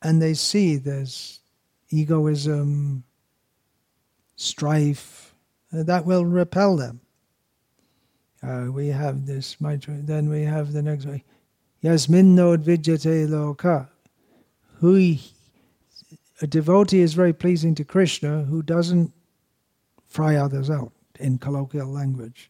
and 0.01 0.21
they 0.21 0.33
see 0.33 0.75
there's 0.75 1.39
egoism, 1.89 3.03
strife, 4.41 5.35
uh, 5.73 5.83
that 5.83 6.05
will 6.05 6.25
repel 6.25 6.75
them. 6.75 6.99
Uh, 8.43 8.67
we 8.71 8.87
have 8.87 9.25
this, 9.25 9.61
mantra, 9.61 9.95
then 10.01 10.27
we 10.29 10.41
have 10.41 10.73
the 10.73 10.81
next 10.81 11.05
one. 11.05 11.21
Yasminno 11.83 12.57
dvijate 12.57 13.27
loka. 13.27 13.87
Who 14.79 15.17
a 16.41 16.47
devotee 16.47 17.01
is 17.01 17.13
very 17.13 17.33
pleasing 17.33 17.75
to 17.75 17.83
Krishna 17.83 18.43
who 18.43 18.63
doesn't 18.63 19.13
fry 20.07 20.35
others 20.35 20.71
out 20.71 20.91
in 21.19 21.37
colloquial 21.37 21.87
language, 21.87 22.49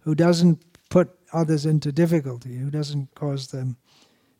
who 0.00 0.14
doesn't 0.14 0.62
put 0.90 1.10
others 1.32 1.64
into 1.64 1.90
difficulty, 1.90 2.56
who 2.56 2.70
doesn't 2.70 3.14
cause 3.14 3.48
them 3.48 3.76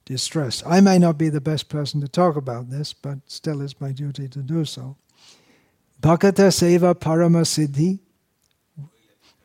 distress. 0.04 0.62
I 0.66 0.80
may 0.80 0.98
not 0.98 1.16
be 1.16 1.30
the 1.30 1.40
best 1.40 1.70
person 1.70 2.00
to 2.02 2.08
talk 2.08 2.36
about 2.36 2.68
this, 2.68 2.92
but 2.92 3.18
still 3.26 3.62
it's 3.62 3.80
my 3.80 3.92
duty 3.92 4.28
to 4.28 4.40
do 4.40 4.66
so. 4.66 4.96
Bhakata 6.00 6.48
Seva 6.48 6.94
Parama 6.94 7.42
Siddhi. 7.44 7.98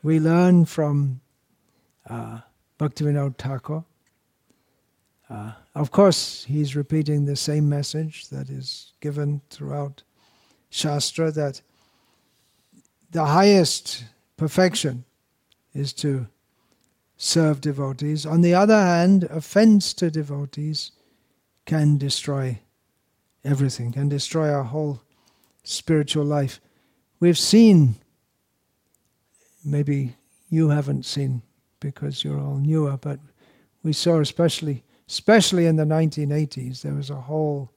We 0.02 0.18
learn 0.18 0.64
from 0.64 1.20
uh, 2.08 2.40
Bhaktivinoda 2.80 3.36
Thakur. 3.36 3.84
Uh, 5.28 5.52
of 5.74 5.90
course, 5.90 6.46
he's 6.48 6.74
repeating 6.74 7.26
the 7.26 7.36
same 7.36 7.68
message 7.68 8.28
that 8.30 8.48
is 8.48 8.92
given 9.00 9.42
throughout 9.50 10.02
Shastra 10.70 11.30
that 11.32 11.60
the 13.10 13.26
highest 13.26 14.04
perfection 14.38 15.04
is 15.74 15.92
to 15.94 16.26
serve 17.18 17.60
devotees. 17.60 18.24
On 18.24 18.40
the 18.40 18.54
other 18.54 18.80
hand, 18.80 19.24
offense 19.24 19.92
to 19.92 20.10
devotees 20.10 20.92
can 21.66 21.98
destroy 21.98 22.60
everything, 23.44 23.92
can 23.92 24.08
destroy 24.08 24.50
our 24.50 24.64
whole 24.64 25.02
spiritual 25.66 26.24
life. 26.24 26.60
We've 27.20 27.38
seen, 27.38 27.96
maybe 29.64 30.14
you 30.48 30.68
haven't 30.68 31.04
seen 31.04 31.42
because 31.80 32.22
you're 32.22 32.40
all 32.40 32.56
newer, 32.56 32.96
but 32.96 33.18
we 33.82 33.92
saw 33.92 34.20
especially, 34.20 34.84
especially 35.08 35.66
in 35.66 35.76
the 35.76 35.84
1980s, 35.84 36.82
there 36.82 36.94
was 36.94 37.10
a 37.10 37.16
whole 37.16 37.70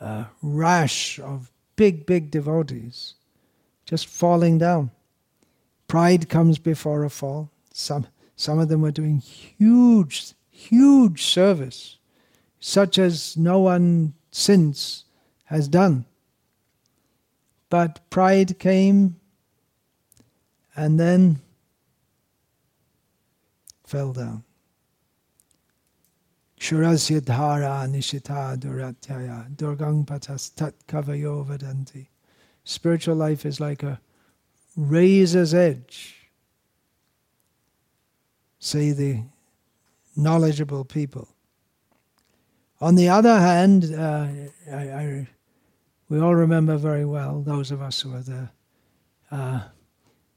uh, 0.00 0.24
rash 0.42 1.18
of 1.20 1.50
big, 1.76 2.06
big 2.06 2.30
devotees 2.30 3.14
just 3.86 4.06
falling 4.06 4.58
down. 4.58 4.90
Pride 5.88 6.28
comes 6.28 6.58
before 6.58 7.04
a 7.04 7.10
fall. 7.10 7.50
Some, 7.72 8.06
some 8.34 8.58
of 8.58 8.68
them 8.68 8.82
were 8.82 8.90
doing 8.90 9.18
huge, 9.18 10.32
huge 10.50 11.22
service, 11.22 11.98
such 12.58 12.98
as 12.98 13.36
no 13.36 13.60
one 13.60 14.14
since 14.30 15.04
has 15.44 15.68
done. 15.68 16.04
But 17.68 18.08
pride 18.10 18.58
came 18.58 19.16
and 20.76 21.00
then 21.00 21.40
fell 23.84 24.12
down. 24.12 24.44
Shurasya 26.60 27.20
nishita 27.20 28.56
duratyaya 28.56 29.54
durgang 29.56 30.06
patas 30.06 30.54
tat 30.54 30.74
kavayo 30.88 31.46
vadanti. 31.46 32.06
Spiritual 32.64 33.16
life 33.16 33.44
is 33.46 33.60
like 33.60 33.82
a 33.82 34.00
razor's 34.76 35.54
edge, 35.54 36.28
say 38.58 38.92
the 38.92 39.22
knowledgeable 40.16 40.84
people. 40.84 41.28
On 42.80 42.94
the 42.94 43.08
other 43.08 43.38
hand, 43.38 43.94
uh, 43.94 44.26
I, 44.70 44.74
I, 44.74 45.28
we 46.08 46.20
all 46.20 46.34
remember 46.34 46.76
very 46.76 47.04
well, 47.04 47.42
those 47.42 47.70
of 47.70 47.82
us 47.82 48.00
who 48.00 48.10
were 48.10 48.20
there, 48.20 48.50
uh, 49.30 49.60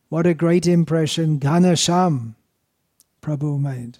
what 0.10 0.26
a 0.26 0.34
great 0.34 0.66
impression 0.66 1.40
Ghanasham 1.40 2.36
Prabhu 3.22 3.60
made, 3.60 4.00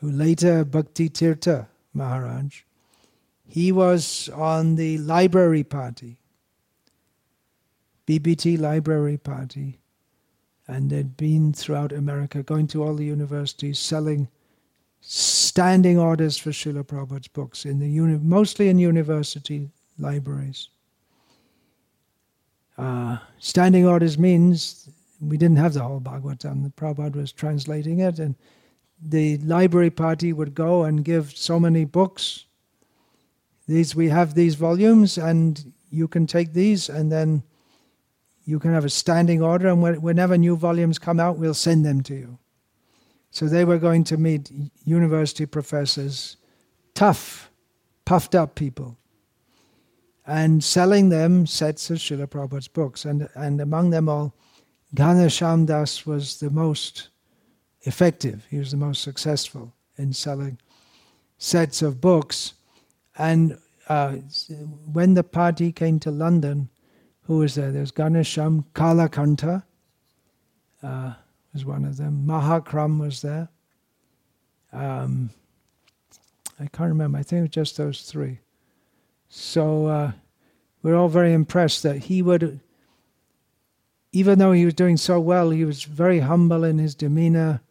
who 0.00 0.10
later 0.10 0.64
Bhakti 0.64 1.08
Tirtha 1.08 1.68
Maharaj, 1.94 2.62
he 3.46 3.70
was 3.70 4.28
on 4.34 4.76
the 4.76 4.98
library 4.98 5.62
party 5.62 6.18
BBT 8.06 8.58
Library 8.58 9.16
Party, 9.16 9.78
and 10.66 10.90
they'd 10.90 11.16
been 11.16 11.52
throughout 11.52 11.92
America, 11.92 12.42
going 12.42 12.66
to 12.68 12.82
all 12.82 12.94
the 12.94 13.04
universities, 13.04 13.78
selling 13.78 14.28
standing 15.00 15.98
orders 15.98 16.36
for 16.36 16.50
Srila 16.50 16.84
Prabhupada's 16.84 17.28
books, 17.28 17.64
in 17.64 17.78
the 17.78 17.88
uni- 17.88 18.18
mostly 18.18 18.68
in 18.68 18.78
university 18.78 19.70
libraries. 20.02 20.68
Uh, 22.76 23.18
standing 23.38 23.86
orders 23.86 24.18
means 24.18 24.88
we 25.20 25.36
didn't 25.36 25.58
have 25.58 25.74
the 25.74 25.82
whole 25.82 26.00
Bhagavatam. 26.00 26.64
The 26.64 26.70
Prabhupada 26.70 27.16
was 27.16 27.32
translating 27.32 28.00
it, 28.00 28.18
and 28.18 28.34
the 29.00 29.38
library 29.38 29.90
party 29.90 30.32
would 30.32 30.54
go 30.54 30.84
and 30.84 31.04
give 31.04 31.36
so 31.36 31.60
many 31.60 31.84
books. 31.84 32.46
These 33.68 33.94
we 33.94 34.08
have 34.08 34.34
these 34.34 34.56
volumes, 34.56 35.18
and 35.18 35.72
you 35.90 36.08
can 36.08 36.26
take 36.26 36.52
these, 36.52 36.88
and 36.88 37.10
then 37.12 37.42
you 38.44 38.58
can 38.58 38.72
have 38.72 38.84
a 38.84 38.90
standing 38.90 39.40
order, 39.40 39.68
and 39.68 40.02
whenever 40.02 40.36
new 40.36 40.56
volumes 40.56 40.98
come 40.98 41.20
out, 41.20 41.38
we'll 41.38 41.54
send 41.54 41.84
them 41.86 42.02
to 42.02 42.14
you. 42.14 42.38
So 43.30 43.46
they 43.46 43.64
were 43.64 43.78
going 43.78 44.04
to 44.04 44.16
meet 44.16 44.50
university 44.84 45.46
professors, 45.46 46.36
tough, 46.94 47.50
puffed 48.04 48.34
up 48.34 48.54
people, 48.56 48.98
and 50.26 50.62
selling 50.62 51.08
them 51.08 51.46
sets 51.46 51.90
of 51.90 51.98
Srila 51.98 52.28
Prabhupada's 52.28 52.68
books. 52.68 53.04
And, 53.04 53.28
and 53.34 53.60
among 53.60 53.90
them 53.90 54.08
all, 54.08 54.34
Ghanasham 54.94 55.66
Das 55.66 56.06
was 56.06 56.38
the 56.38 56.50
most 56.50 57.08
effective. 57.82 58.46
He 58.50 58.58
was 58.58 58.70
the 58.70 58.76
most 58.76 59.02
successful 59.02 59.72
in 59.96 60.12
selling 60.12 60.58
sets 61.38 61.82
of 61.82 62.00
books. 62.00 62.54
And 63.18 63.58
uh, 63.88 64.16
when 64.92 65.14
the 65.14 65.24
party 65.24 65.72
came 65.72 65.98
to 66.00 66.10
London, 66.10 66.68
who 67.22 67.38
was 67.38 67.54
there? 67.54 67.72
There's 67.72 67.92
Ghanasham, 67.92 68.64
Kalakanta 68.74 69.64
uh, 70.82 71.14
was 71.52 71.64
one 71.64 71.84
of 71.84 71.96
them. 71.96 72.24
Mahakram 72.26 73.00
was 73.00 73.22
there. 73.22 73.48
Um, 74.72 75.30
I 76.58 76.66
can't 76.66 76.88
remember. 76.88 77.18
I 77.18 77.22
think 77.22 77.38
it 77.38 77.42
was 77.42 77.50
just 77.50 77.76
those 77.76 78.02
three. 78.02 78.38
So 79.34 79.86
uh, 79.86 80.12
we're 80.82 80.94
all 80.94 81.08
very 81.08 81.32
impressed 81.32 81.84
that 81.84 81.96
he 81.96 82.20
would, 82.20 82.60
even 84.12 84.38
though 84.38 84.52
he 84.52 84.66
was 84.66 84.74
doing 84.74 84.98
so 84.98 85.18
well, 85.18 85.48
he 85.48 85.64
was 85.64 85.84
very 85.84 86.18
humble 86.20 86.64
in 86.64 86.76
his 86.76 86.94
demeanor. 86.94 87.62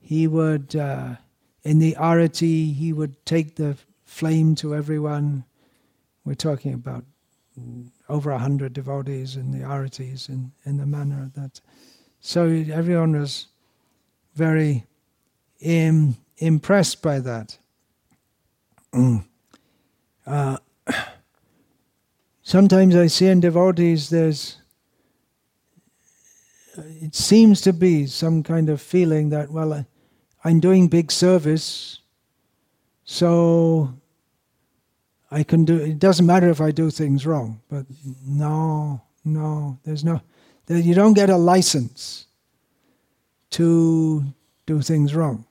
He 0.00 0.26
would, 0.26 0.74
uh, 0.74 1.16
in 1.62 1.78
the 1.78 1.94
arati, 2.00 2.74
he 2.74 2.94
would 2.94 3.22
take 3.26 3.56
the 3.56 3.76
flame 4.06 4.54
to 4.54 4.74
everyone. 4.74 5.44
We're 6.24 6.36
talking 6.36 6.72
about 6.72 7.04
over 8.08 8.30
a 8.30 8.38
hundred 8.38 8.72
devotees 8.72 9.36
in 9.36 9.50
the 9.50 9.58
aratis 9.58 10.30
in, 10.30 10.52
in 10.64 10.78
the 10.78 10.86
manner 10.86 11.30
that. 11.34 11.60
So 12.22 12.46
everyone 12.46 13.12
was 13.20 13.48
very 14.36 14.86
Im, 15.60 16.16
impressed 16.38 17.02
by 17.02 17.20
that. 17.20 17.58
Uh, 20.26 20.56
sometimes 22.42 22.96
I 22.96 23.06
see 23.08 23.26
in 23.26 23.40
devotees 23.40 24.10
there's, 24.10 24.58
it 26.76 27.14
seems 27.14 27.60
to 27.62 27.72
be 27.72 28.06
some 28.06 28.42
kind 28.42 28.68
of 28.68 28.80
feeling 28.80 29.30
that, 29.30 29.50
well, 29.50 29.86
I'm 30.44 30.60
doing 30.60 30.88
big 30.88 31.10
service, 31.10 32.00
so 33.04 33.94
I 35.30 35.42
can 35.42 35.64
do. 35.64 35.76
It 35.76 35.98
doesn't 35.98 36.26
matter 36.26 36.48
if 36.50 36.60
I 36.60 36.70
do 36.70 36.90
things 36.90 37.26
wrong, 37.26 37.60
but 37.68 37.86
no, 38.26 39.00
no, 39.24 39.78
there's 39.84 40.04
no. 40.04 40.20
You 40.68 40.94
don't 40.94 41.14
get 41.14 41.30
a 41.30 41.36
license 41.36 42.26
to 43.50 44.24
do 44.66 44.80
things 44.80 45.14
wrong. 45.14 45.44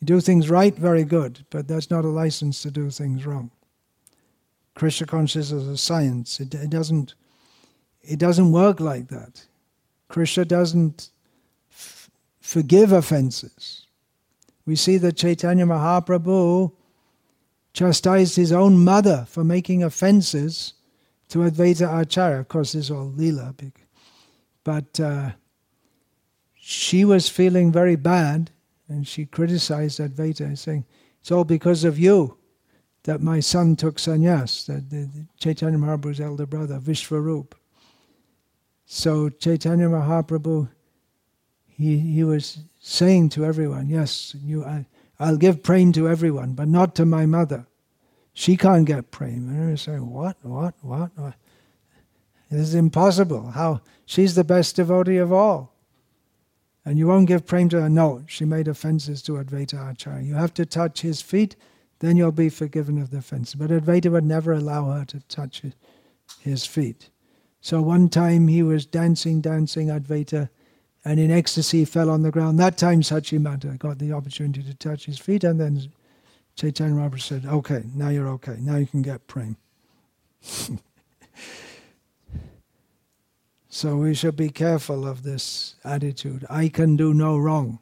You 0.00 0.06
do 0.06 0.20
things 0.20 0.50
right, 0.50 0.74
very 0.74 1.04
good, 1.04 1.44
but 1.50 1.68
that's 1.68 1.90
not 1.90 2.04
a 2.04 2.08
license 2.08 2.62
to 2.62 2.70
do 2.70 2.90
things 2.90 3.24
wrong. 3.26 3.50
Krishna 4.74 5.06
consciousness 5.06 5.62
is 5.62 5.68
a 5.68 5.76
science. 5.76 6.40
It, 6.40 6.54
it 6.54 6.70
doesn't. 6.70 7.14
It 8.02 8.18
doesn't 8.18 8.50
work 8.50 8.80
like 8.80 9.08
that. 9.08 9.46
Krishna 10.08 10.44
doesn't 10.44 11.10
f- 11.70 12.10
forgive 12.40 12.90
offenses. 12.90 13.86
We 14.66 14.74
see 14.74 14.96
that 14.98 15.16
Chaitanya 15.16 15.66
Mahaprabhu 15.66 16.72
chastised 17.72 18.36
his 18.36 18.52
own 18.52 18.82
mother 18.82 19.24
for 19.28 19.44
making 19.44 19.82
offenses 19.84 20.74
to 21.28 21.40
Advaita 21.40 22.00
Acharya. 22.00 22.40
Of 22.40 22.48
course, 22.48 22.72
this 22.72 22.86
is 22.86 22.90
all 22.90 23.10
Leela. 23.10 23.54
But 24.64 25.00
uh, 25.00 25.30
she 26.54 27.04
was 27.04 27.28
feeling 27.28 27.72
very 27.72 27.96
bad 27.96 28.50
and 28.88 29.06
she 29.06 29.24
criticized 29.24 29.98
Advaita, 29.98 30.56
saying, 30.58 30.84
It's 31.20 31.30
all 31.30 31.44
because 31.44 31.84
of 31.84 31.98
you 31.98 32.36
that 33.04 33.20
my 33.20 33.40
son 33.40 33.76
took 33.76 33.96
sannyas, 33.96 34.66
that 34.66 34.90
the, 34.90 35.08
Chaitanya 35.38 35.78
Mahaprabhu's 35.78 36.20
elder 36.20 36.46
brother, 36.46 36.78
Vishvarup. 36.78 37.52
So 38.86 39.28
Chaitanya 39.28 39.86
Mahaprabhu, 39.86 40.68
he, 41.66 41.98
he 41.98 42.24
was 42.24 42.58
saying 42.80 43.30
to 43.30 43.44
everyone, 43.44 43.88
Yes, 43.88 44.36
you, 44.44 44.64
I, 44.64 44.86
I'll 45.18 45.36
give 45.36 45.62
prem 45.62 45.92
to 45.92 46.08
everyone, 46.08 46.52
but 46.52 46.68
not 46.68 46.94
to 46.96 47.04
my 47.04 47.26
mother. 47.26 47.66
She 48.32 48.56
can't 48.56 48.86
get 48.86 49.10
prem. 49.10 49.48
And 49.48 49.72
I 49.72 49.74
say, 49.76 49.96
what, 49.96 50.36
what, 50.42 50.74
what, 50.80 51.10
what? 51.16 51.34
Impossible. 52.50 53.50
How? 53.50 53.80
She's 54.04 54.34
the 54.34 54.44
best 54.44 54.76
devotee 54.76 55.18
of 55.18 55.32
all. 55.32 55.74
And 56.84 56.98
you 56.98 57.06
won't 57.06 57.28
give 57.28 57.46
prem 57.46 57.68
to 57.70 57.80
her? 57.82 57.88
No, 57.88 58.24
she 58.26 58.44
made 58.44 58.68
offenses 58.68 59.22
to 59.22 59.32
Advaita 59.32 59.92
Acharya. 59.92 60.24
You 60.24 60.34
have 60.34 60.52
to 60.54 60.66
touch 60.66 61.02
his 61.02 61.22
feet, 61.22 61.56
then 62.02 62.16
you'll 62.16 62.32
be 62.32 62.48
forgiven 62.48 63.00
of 63.00 63.10
the 63.10 63.18
offense. 63.18 63.54
But 63.54 63.70
Advaita 63.70 64.10
would 64.10 64.24
never 64.24 64.52
allow 64.52 64.90
her 64.90 65.04
to 65.06 65.20
touch 65.28 65.62
his 66.40 66.66
feet. 66.66 67.10
So 67.60 67.80
one 67.80 68.08
time 68.08 68.48
he 68.48 68.62
was 68.62 68.84
dancing, 68.84 69.40
dancing, 69.40 69.86
Advaita 69.86 70.48
and 71.04 71.20
in 71.20 71.30
ecstasy 71.30 71.84
fell 71.84 72.10
on 72.10 72.22
the 72.22 72.32
ground. 72.32 72.58
That 72.58 72.76
time 72.76 73.02
Sachimata 73.02 73.78
got 73.78 73.98
the 74.00 74.12
opportunity 74.12 74.64
to 74.64 74.74
touch 74.74 75.06
his 75.06 75.18
feet, 75.18 75.44
and 75.44 75.60
then 75.60 75.80
Chaitanya 76.56 76.94
Mahaprabhu 76.94 77.20
said, 77.20 77.46
Okay, 77.46 77.84
now 77.94 78.08
you're 78.08 78.28
okay. 78.30 78.56
Now 78.58 78.76
you 78.76 78.86
can 78.86 79.02
get 79.02 79.28
prem. 79.28 79.56
so 83.68 83.96
we 83.96 84.14
should 84.14 84.36
be 84.36 84.50
careful 84.50 85.06
of 85.06 85.22
this 85.22 85.76
attitude. 85.84 86.44
I 86.50 86.68
can 86.68 86.96
do 86.96 87.14
no 87.14 87.38
wrong. 87.38 87.78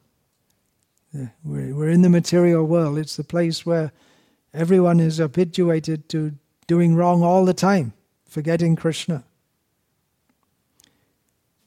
We're 1.43 1.89
in 1.89 2.03
the 2.03 2.09
material 2.09 2.65
world. 2.65 2.97
It's 2.97 3.17
the 3.17 3.23
place 3.23 3.65
where 3.65 3.91
everyone 4.53 4.99
is 4.99 5.17
habituated 5.17 6.09
to 6.09 6.33
doing 6.67 6.95
wrong 6.95 7.23
all 7.23 7.45
the 7.45 7.53
time, 7.53 7.93
forgetting 8.27 8.75
Krishna. 8.75 9.23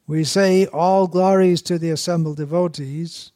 we 0.06 0.24
say 0.24 0.66
all 0.66 1.06
glories 1.06 1.62
to 1.62 1.78
the 1.78 1.90
assembled 1.90 2.36
devotees. 2.36 3.32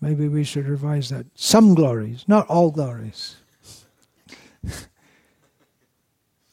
Maybe 0.00 0.28
we 0.28 0.44
should 0.44 0.66
revise 0.68 1.08
that. 1.08 1.26
Some 1.34 1.74
glories, 1.74 2.24
not 2.28 2.46
all 2.48 2.70
glories. 2.70 3.36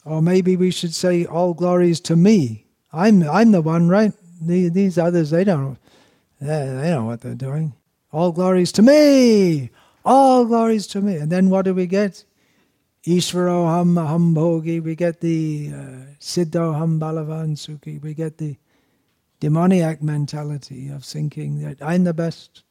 or 0.06 0.22
maybe 0.22 0.56
we 0.56 0.72
should 0.72 0.94
say 0.96 1.26
all 1.26 1.54
glories 1.54 2.00
to 2.02 2.16
me. 2.16 2.66
I'm 2.92 3.22
I'm 3.24 3.52
the 3.52 3.62
one, 3.62 3.88
right? 3.88 4.14
The, 4.42 4.70
these 4.70 4.98
others, 4.98 5.30
they 5.30 5.44
don't. 5.44 5.78
They, 6.42 6.48
they 6.48 6.90
know 6.90 7.06
what 7.06 7.22
they're 7.22 7.36
doing. 7.36 7.74
All 8.12 8.32
glories 8.32 8.72
to 8.74 8.82
me. 8.82 9.70
All 10.06 10.46
glories 10.46 10.86
to 10.88 11.02
me. 11.02 11.16
And 11.16 11.32
then 11.32 11.50
what 11.50 11.66
do 11.66 11.74
we 11.74 11.88
get? 11.88 12.24
Ishvaro 13.06 13.66
ham. 13.68 14.84
We 14.84 14.96
get 14.96 15.20
the 15.20 15.72
uh, 15.74 15.80
siddho 16.20 16.78
ham 16.78 17.00
balavan 17.00 17.56
sukhi. 17.56 18.02
We 18.02 18.14
get 18.14 18.38
the 18.38 18.58
demoniac 19.40 20.02
mentality 20.02 20.90
of 20.90 21.04
thinking 21.04 21.62
that 21.62 21.82
I'm 21.82 22.04
the 22.04 22.14
best. 22.14 22.64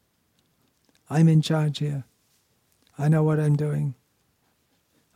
I'm 1.11 1.29
in 1.29 1.43
charge 1.43 1.79
here. 1.79 2.05
I 2.99 3.09
know 3.09 3.23
what 3.23 3.41
I'm 3.41 3.57
doing. 3.57 3.95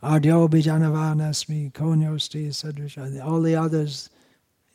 Bijanavanasmi, 0.03 1.73
konyosti. 1.73 3.25
All 3.25 3.41
the 3.41 3.55
others, 3.55 4.09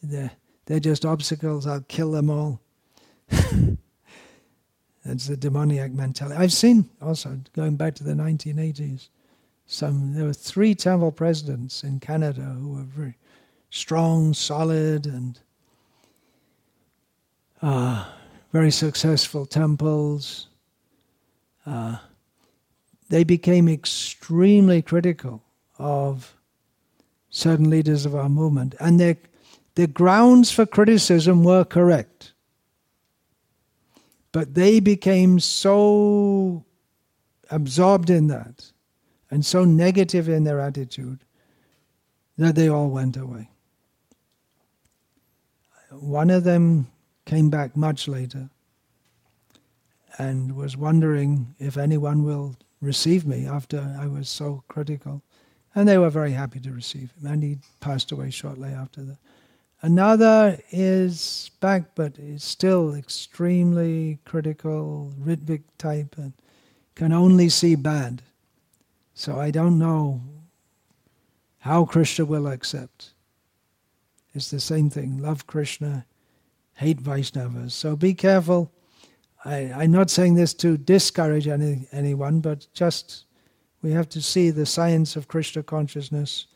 they're, 0.03 0.33
they're 0.67 0.81
just 0.81 1.05
obstacles. 1.05 1.67
I'll 1.67 1.81
kill 1.83 2.11
them 2.13 2.31
all. 2.31 2.61
That's 5.05 5.27
the 5.27 5.37
demoniac 5.37 5.93
mentality. 5.93 6.37
I've 6.37 6.53
seen 6.53 6.89
also, 7.03 7.39
going 7.55 7.77
back 7.77 7.95
to 7.97 8.05
the 8.05 8.13
1980s, 8.13 9.09
some 9.67 10.15
there 10.15 10.25
were 10.25 10.33
three 10.33 10.75
temple 10.75 11.13
presidents 11.13 11.85
in 11.85 12.01
Canada 12.01 12.43
who 12.43 12.75
were 12.75 12.83
very 12.83 13.17
strong, 13.71 14.35
solid, 14.35 15.07
and 15.07 15.41
uh, 17.61 18.07
very 18.53 18.71
successful 18.71 19.47
temples. 19.47 20.49
Uh, 21.67 21.97
they 23.09 23.25
became 23.25 23.69
extremely 23.69 24.81
critical 24.83 25.43
of 25.79 26.35
certain 27.31 27.69
leaders 27.69 28.07
of 28.07 28.15
our 28.15 28.29
movement, 28.29 28.75
and 28.81 29.01
their 29.01 29.17
the 29.75 29.87
grounds 29.89 30.53
for 30.53 30.67
criticism 30.67 31.43
were 31.43 31.65
correct. 31.65 32.34
But 34.35 34.55
they 34.55 34.81
became 34.81 35.39
so 35.39 36.65
absorbed 37.51 38.11
in 38.11 38.27
that 38.27 38.73
and 39.31 39.47
so 39.47 39.65
negative 39.65 40.29
in 40.29 40.43
their 40.43 40.59
attitude 40.59 41.21
that 42.37 42.57
they 42.57 42.69
all 42.69 42.89
went 42.89 43.17
away. 43.17 43.49
One 45.93 46.31
of 46.31 46.43
them 46.43 46.89
came 47.27 47.49
back 47.49 47.77
much 47.77 48.09
later 48.09 48.51
and 50.19 50.57
was 50.57 50.77
wondering 50.77 51.55
if 51.61 51.77
anyone 51.77 52.25
will 52.25 52.57
receive 52.81 53.25
me 53.25 53.47
after 53.47 53.97
I 53.97 54.09
was 54.09 54.29
so 54.29 54.65
critical. 54.67 55.23
And 55.77 55.89
they 55.89 55.97
were 55.97 56.11
very 56.11 56.33
happy 56.33 56.59
to 56.59 56.73
receive 56.73 57.13
him, 57.13 57.31
and 57.31 57.43
he 57.45 57.59
passed 57.79 58.11
away 58.11 58.31
shortly 58.31 58.71
after 58.71 59.05
that. 59.05 59.19
Another 59.85 60.59
is 60.71 61.51
back, 61.61 61.95
but 61.95 62.19
is 62.19 62.43
still 62.43 62.95
extremely 62.95 64.19
critical, 64.25 65.13
Ritwik 65.23 65.61
type, 65.77 66.15
and 66.17 66.33
can 66.95 67.13
only 67.13 67.51
see 67.51 67.75
bad. 67.75 68.23
So 69.13 69.39
I 69.39 69.51
don't 69.51 69.79
know 69.79 70.23
how 71.59 71.85
Krishna 71.85 72.25
will 72.25 72.47
accept. 72.47 73.11
It's 74.33 74.51
the 74.51 74.59
same 74.59 74.89
thing. 74.89 75.19
Love 75.19 75.47
Krishna, 75.47 76.07
hate 76.77 77.03
Vaishnavas. 77.03 77.73
So 77.73 77.95
be 77.95 78.15
careful. 78.15 78.73
I, 79.45 79.85
am 79.85 79.93
not 79.93 80.09
saying 80.09 80.33
this 80.33 80.55
to 80.55 80.79
discourage 80.79 81.47
any, 81.47 81.89
anyone, 81.93 82.41
but 82.41 82.67
just 82.73 83.27
we 83.83 83.91
have 83.91 84.09
to 84.09 84.23
see 84.23 84.49
the 84.49 84.65
science 84.65 85.15
of 85.15 85.29
Krishna 85.29 85.63
consciousness 85.63 86.47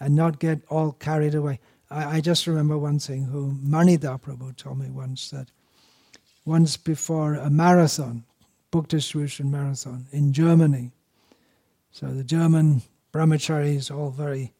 and 0.00 0.16
not 0.16 0.38
get 0.38 0.62
all 0.70 0.92
carried 0.92 1.34
away. 1.34 1.60
I, 1.90 2.16
I 2.16 2.20
just 2.20 2.46
remember 2.46 2.78
one 2.78 2.98
thing 2.98 3.24
who 3.24 3.52
Manida 3.52 4.20
Prabhu 4.20 4.56
told 4.56 4.78
me 4.78 4.90
once 4.90 5.30
that 5.30 5.48
once 6.44 6.76
before 6.76 7.34
a 7.34 7.48
marathon, 7.48 8.24
book 8.70 8.88
distribution 8.88 9.50
marathon 9.50 10.06
in 10.12 10.32
Germany. 10.32 10.90
So 11.90 12.08
the 12.08 12.24
German 12.24 12.82
brahmacharis 13.12 13.94
all 13.94 14.10
very 14.10 14.52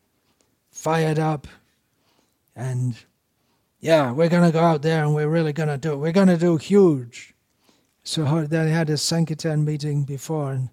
fired 0.70 1.18
up 1.18 1.46
and 2.54 2.96
yeah, 3.80 4.12
we're 4.12 4.28
going 4.28 4.44
to 4.44 4.52
go 4.52 4.62
out 4.62 4.82
there 4.82 5.04
and 5.04 5.14
we're 5.14 5.28
really 5.28 5.52
going 5.52 5.68
to 5.68 5.76
do 5.76 5.92
it. 5.92 5.96
We're 5.96 6.12
going 6.12 6.28
to 6.28 6.38
do 6.38 6.56
huge. 6.56 7.34
So 8.02 8.46
they 8.46 8.70
had 8.70 8.88
a 8.88 8.96
Sankirtan 8.96 9.64
meeting 9.64 10.04
before 10.04 10.52
and 10.52 10.68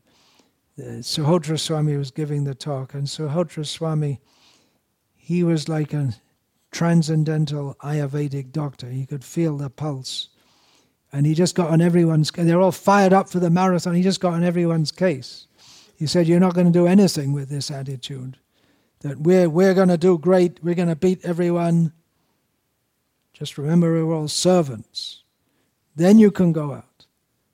uh, 0.79 1.01
Suhotra 1.01 1.59
Swami 1.59 1.97
was 1.97 2.11
giving 2.11 2.43
the 2.43 2.55
talk 2.55 2.93
and 2.93 3.07
Suhotra 3.07 3.65
Swami, 3.65 4.19
he 5.15 5.43
was 5.43 5.67
like 5.67 5.93
a 5.93 6.13
transcendental 6.71 7.75
Ayurvedic 7.81 8.51
doctor. 8.51 8.89
He 8.89 9.05
could 9.05 9.23
feel 9.23 9.57
the 9.57 9.69
pulse. 9.69 10.29
And 11.13 11.25
he 11.25 11.33
just 11.33 11.55
got 11.55 11.69
on 11.69 11.81
everyone's 11.81 12.31
they're 12.31 12.61
all 12.61 12.71
fired 12.71 13.11
up 13.11 13.29
for 13.29 13.39
the 13.39 13.49
marathon. 13.49 13.95
He 13.95 14.01
just 14.01 14.21
got 14.21 14.33
on 14.33 14.43
everyone's 14.43 14.91
case. 14.91 15.47
He 15.97 16.07
said, 16.07 16.27
You're 16.27 16.39
not 16.39 16.55
going 16.55 16.67
to 16.67 16.73
do 16.73 16.87
anything 16.87 17.33
with 17.33 17.49
this 17.49 17.69
attitude. 17.69 18.37
That 19.01 19.19
we're 19.19 19.49
we're 19.49 19.73
gonna 19.73 19.97
do 19.97 20.17
great, 20.17 20.63
we're 20.63 20.75
gonna 20.75 20.95
beat 20.95 21.25
everyone. 21.25 21.91
Just 23.33 23.57
remember 23.57 23.91
we're 24.05 24.15
all 24.15 24.27
servants. 24.27 25.23
Then 25.95 26.19
you 26.19 26.29
can 26.31 26.53
go 26.53 26.73
out. 26.73 27.05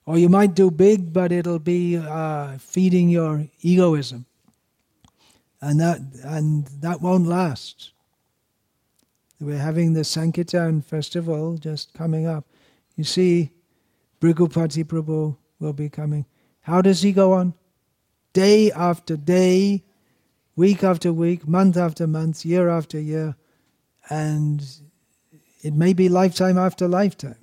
Or 0.06 0.18
you 0.18 0.30
might 0.30 0.56
do 0.56 0.70
big, 0.70 1.12
but 1.14 1.32
it'll 1.32 1.60
be 1.60 1.98
uh, 1.98 2.58
feeding 2.58 3.10
your 3.10 3.48
egoism. 3.62 4.26
And 5.62 5.80
that 5.80 6.00
and 6.24 6.68
that 6.82 7.02
won't 7.02 7.28
last. 7.28 7.92
We're 9.40 9.58
having 9.58 9.94
the 9.94 10.04
Sankirtan 10.04 10.82
festival 10.82 11.58
just 11.58 11.94
coming 11.94 12.26
up. 12.26 12.46
You 12.96 13.04
see, 13.04 13.52
Bhrigupati 14.20 14.84
Prabhu 14.84 15.38
will 15.60 15.74
be 15.74 15.90
coming. 15.90 16.26
How 16.62 16.82
does 16.82 17.02
he 17.02 17.12
go 17.12 17.34
on? 17.34 17.54
Day 18.34 18.72
after 18.72 19.16
day, 19.16 19.84
week 20.56 20.84
after 20.84 21.14
week, 21.14 21.48
month 21.48 21.78
after 21.78 22.08
month, 22.08 22.46
year 22.46 22.68
after 22.68 23.00
year, 23.00 23.36
and 24.10 24.66
it 25.62 25.74
may 25.74 25.94
be 25.94 26.10
lifetime 26.10 26.58
after 26.58 26.88
lifetime. 26.88 27.38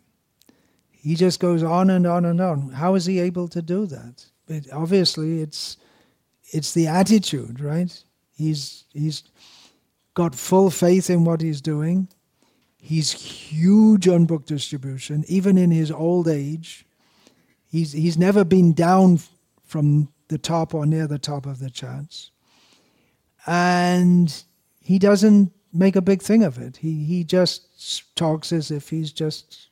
He 0.90 1.14
just 1.14 1.38
goes 1.38 1.62
on 1.62 1.90
and 1.90 2.06
on 2.06 2.24
and 2.24 2.40
on. 2.40 2.70
How 2.70 2.94
is 2.94 3.06
he 3.06 3.18
able 3.20 3.46
to 3.48 3.62
do 3.62 3.86
that? 3.86 4.26
But 4.46 4.72
obviously, 4.72 5.40
it's 5.40 5.76
it's 6.52 6.72
the 6.72 6.86
attitude, 6.86 7.60
right? 7.60 8.02
He's 8.36 8.84
he's 8.92 9.22
got 10.14 10.34
full 10.34 10.70
faith 10.70 11.10
in 11.10 11.24
what 11.24 11.40
he's 11.40 11.60
doing. 11.60 12.08
He's 12.76 13.12
huge 13.12 14.08
on 14.08 14.26
book 14.26 14.46
distribution, 14.46 15.24
even 15.26 15.58
in 15.58 15.70
his 15.70 15.90
old 15.90 16.28
age. 16.28 16.86
He's, 17.70 17.92
he's 17.92 18.16
never 18.16 18.44
been 18.44 18.72
down 18.72 19.20
from 19.64 20.08
the 20.28 20.38
top 20.38 20.74
or 20.74 20.86
near 20.86 21.06
the 21.06 21.18
top 21.18 21.46
of 21.46 21.58
the 21.58 21.70
charts. 21.70 22.30
And 23.46 24.44
he 24.80 24.98
doesn't 24.98 25.52
make 25.72 25.96
a 25.96 26.02
big 26.02 26.22
thing 26.22 26.44
of 26.44 26.58
it. 26.58 26.76
He, 26.76 27.04
he 27.04 27.24
just 27.24 28.16
talks 28.16 28.52
as 28.52 28.70
if 28.70 28.90
he's 28.90 29.12
just 29.12 29.68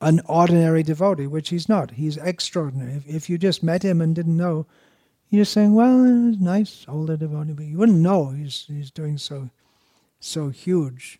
an 0.00 0.20
ordinary 0.26 0.82
devotee, 0.82 1.26
which 1.26 1.48
he's 1.48 1.68
not. 1.68 1.92
He's 1.92 2.16
extraordinary. 2.18 2.92
If, 2.92 3.08
if 3.08 3.30
you 3.30 3.38
just 3.38 3.62
met 3.62 3.82
him 3.82 4.00
and 4.00 4.14
didn't 4.14 4.36
know, 4.36 4.66
you're 5.30 5.44
saying, 5.44 5.74
well, 5.74 6.04
he's 6.04 6.40
nice, 6.40 6.84
older 6.88 7.16
devotee, 7.16 7.52
but 7.52 7.66
you 7.66 7.78
wouldn't 7.78 7.98
know 7.98 8.30
he's, 8.30 8.64
he's 8.66 8.90
doing 8.90 9.16
so 9.16 9.48
so 10.20 10.50
huge. 10.50 11.18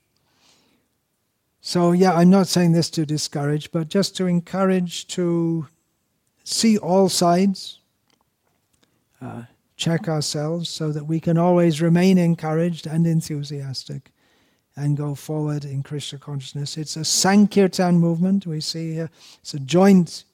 So, 1.60 1.92
yeah, 1.92 2.14
I'm 2.14 2.30
not 2.30 2.46
saying 2.46 2.72
this 2.72 2.88
to 2.90 3.04
discourage, 3.04 3.70
but 3.70 3.88
just 3.88 4.16
to 4.16 4.26
encourage 4.26 5.06
to 5.08 5.66
see 6.44 6.78
all 6.78 7.08
sides, 7.08 7.80
uh, 9.20 9.42
check 9.76 10.08
ourselves 10.08 10.68
so 10.68 10.92
that 10.92 11.04
we 11.04 11.20
can 11.20 11.36
always 11.36 11.82
remain 11.82 12.18
encouraged 12.18 12.86
and 12.86 13.06
enthusiastic 13.06 14.12
and 14.76 14.96
go 14.96 15.14
forward 15.14 15.64
in 15.64 15.82
Krishna 15.82 16.18
consciousness. 16.18 16.76
It's 16.76 16.96
a 16.96 17.04
Sankirtan 17.04 17.98
movement 17.98 18.46
we 18.46 18.60
see 18.60 18.94
here. 18.94 19.10
It's 19.40 19.54
a 19.54 19.58
joint 19.58 20.24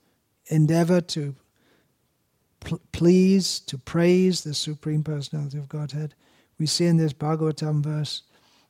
endeavor 0.47 1.01
to 1.01 1.35
pl- 2.61 2.81
please, 2.93 3.61
to 3.61 3.79
praise 3.79 4.45
the 4.45 4.55
Supreme 4.55 5.03
Personality 5.03 5.59
of 5.59 5.69
Godhead. 5.69 6.15
We 6.59 6.67
see 6.67 6.87
in 6.87 6.97
this 6.97 7.13
Bhagavatam 7.13 7.83
verse 7.83 8.23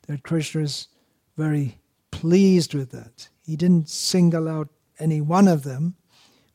that 0.07 0.23
Krishna 0.23 0.63
is 0.63 0.89
very 1.37 1.79
pleased 2.11 2.75
with 2.75 2.91
that. 2.91 3.29
He 3.45 3.57
didn't 3.57 3.89
single 3.89 4.49
out 4.49 4.69
any 4.99 5.21
one 5.21 5.49
of 5.49 5.63
them, 5.63 5.97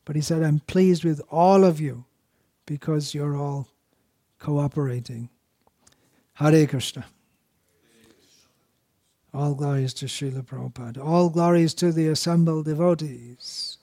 but 0.04 0.16
he 0.16 0.22
said, 0.22 0.42
I'm 0.42 0.60
pleased 0.60 1.04
with 1.04 1.20
all 1.30 1.64
of 1.64 1.80
you 1.80 2.04
because 2.66 3.14
you're 3.14 3.36
all 3.36 3.68
cooperating. 4.38 5.28
Hare 6.34 6.66
Krishna. 6.66 7.04
All 9.34 9.54
glories 9.54 9.94
to 9.94 10.06
Srila 10.06 10.42
Prabhupada. 10.44 11.02
All 11.02 11.30
glories 11.30 11.72
to 11.74 11.92
the 11.92 12.08
assembled 12.08 12.66
devotees. 12.66 13.78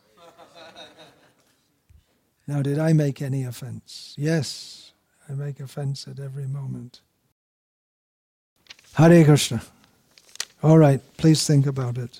Now, 2.45 2.61
did 2.61 2.79
I 2.79 2.93
make 2.93 3.21
any 3.21 3.43
offense? 3.43 4.15
Yes, 4.17 4.93
I 5.27 5.33
make 5.33 5.59
offense 5.59 6.07
at 6.07 6.19
every 6.19 6.47
moment. 6.47 7.01
Hare 8.99 9.23
Krishna. 9.23 9.61
All 10.61 10.77
right, 10.77 10.99
please 11.15 11.47
think 11.47 11.65
about 11.65 11.97
it. 11.97 12.19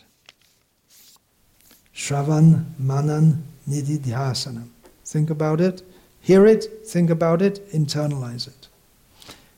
Shravan 1.93 2.63
Manan 2.79 3.43
Nididhyasanam. 3.67 4.69
Think 5.03 5.29
about 5.29 5.59
it, 5.59 5.81
hear 6.21 6.45
it, 6.45 6.87
think 6.87 7.09
about 7.09 7.41
it, 7.41 7.69
internalize 7.73 8.47
it. 8.47 8.69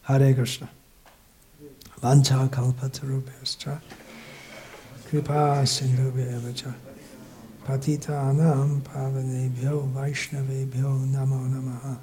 Hare 0.02 0.34
Krishna. 0.34 0.68
Vancha 2.02 2.50
kalpatarubhyascha 2.50 3.80
kripa 5.08 5.62
sindhubhyavacha 5.64 6.74
patitanam 7.68 8.82
pavanebhyo 8.82 9.94
vaishnavebhyo 9.94 11.06
namo 11.14 11.48
namaha 11.54 11.98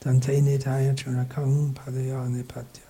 dante 0.00 0.40
nitaya 0.40 0.92
churakam 0.96 1.72
padaya 1.74 2.28
nipatya 2.28 2.87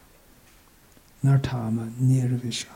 नठाम 1.29 1.81
निर्विशा। 2.07 2.76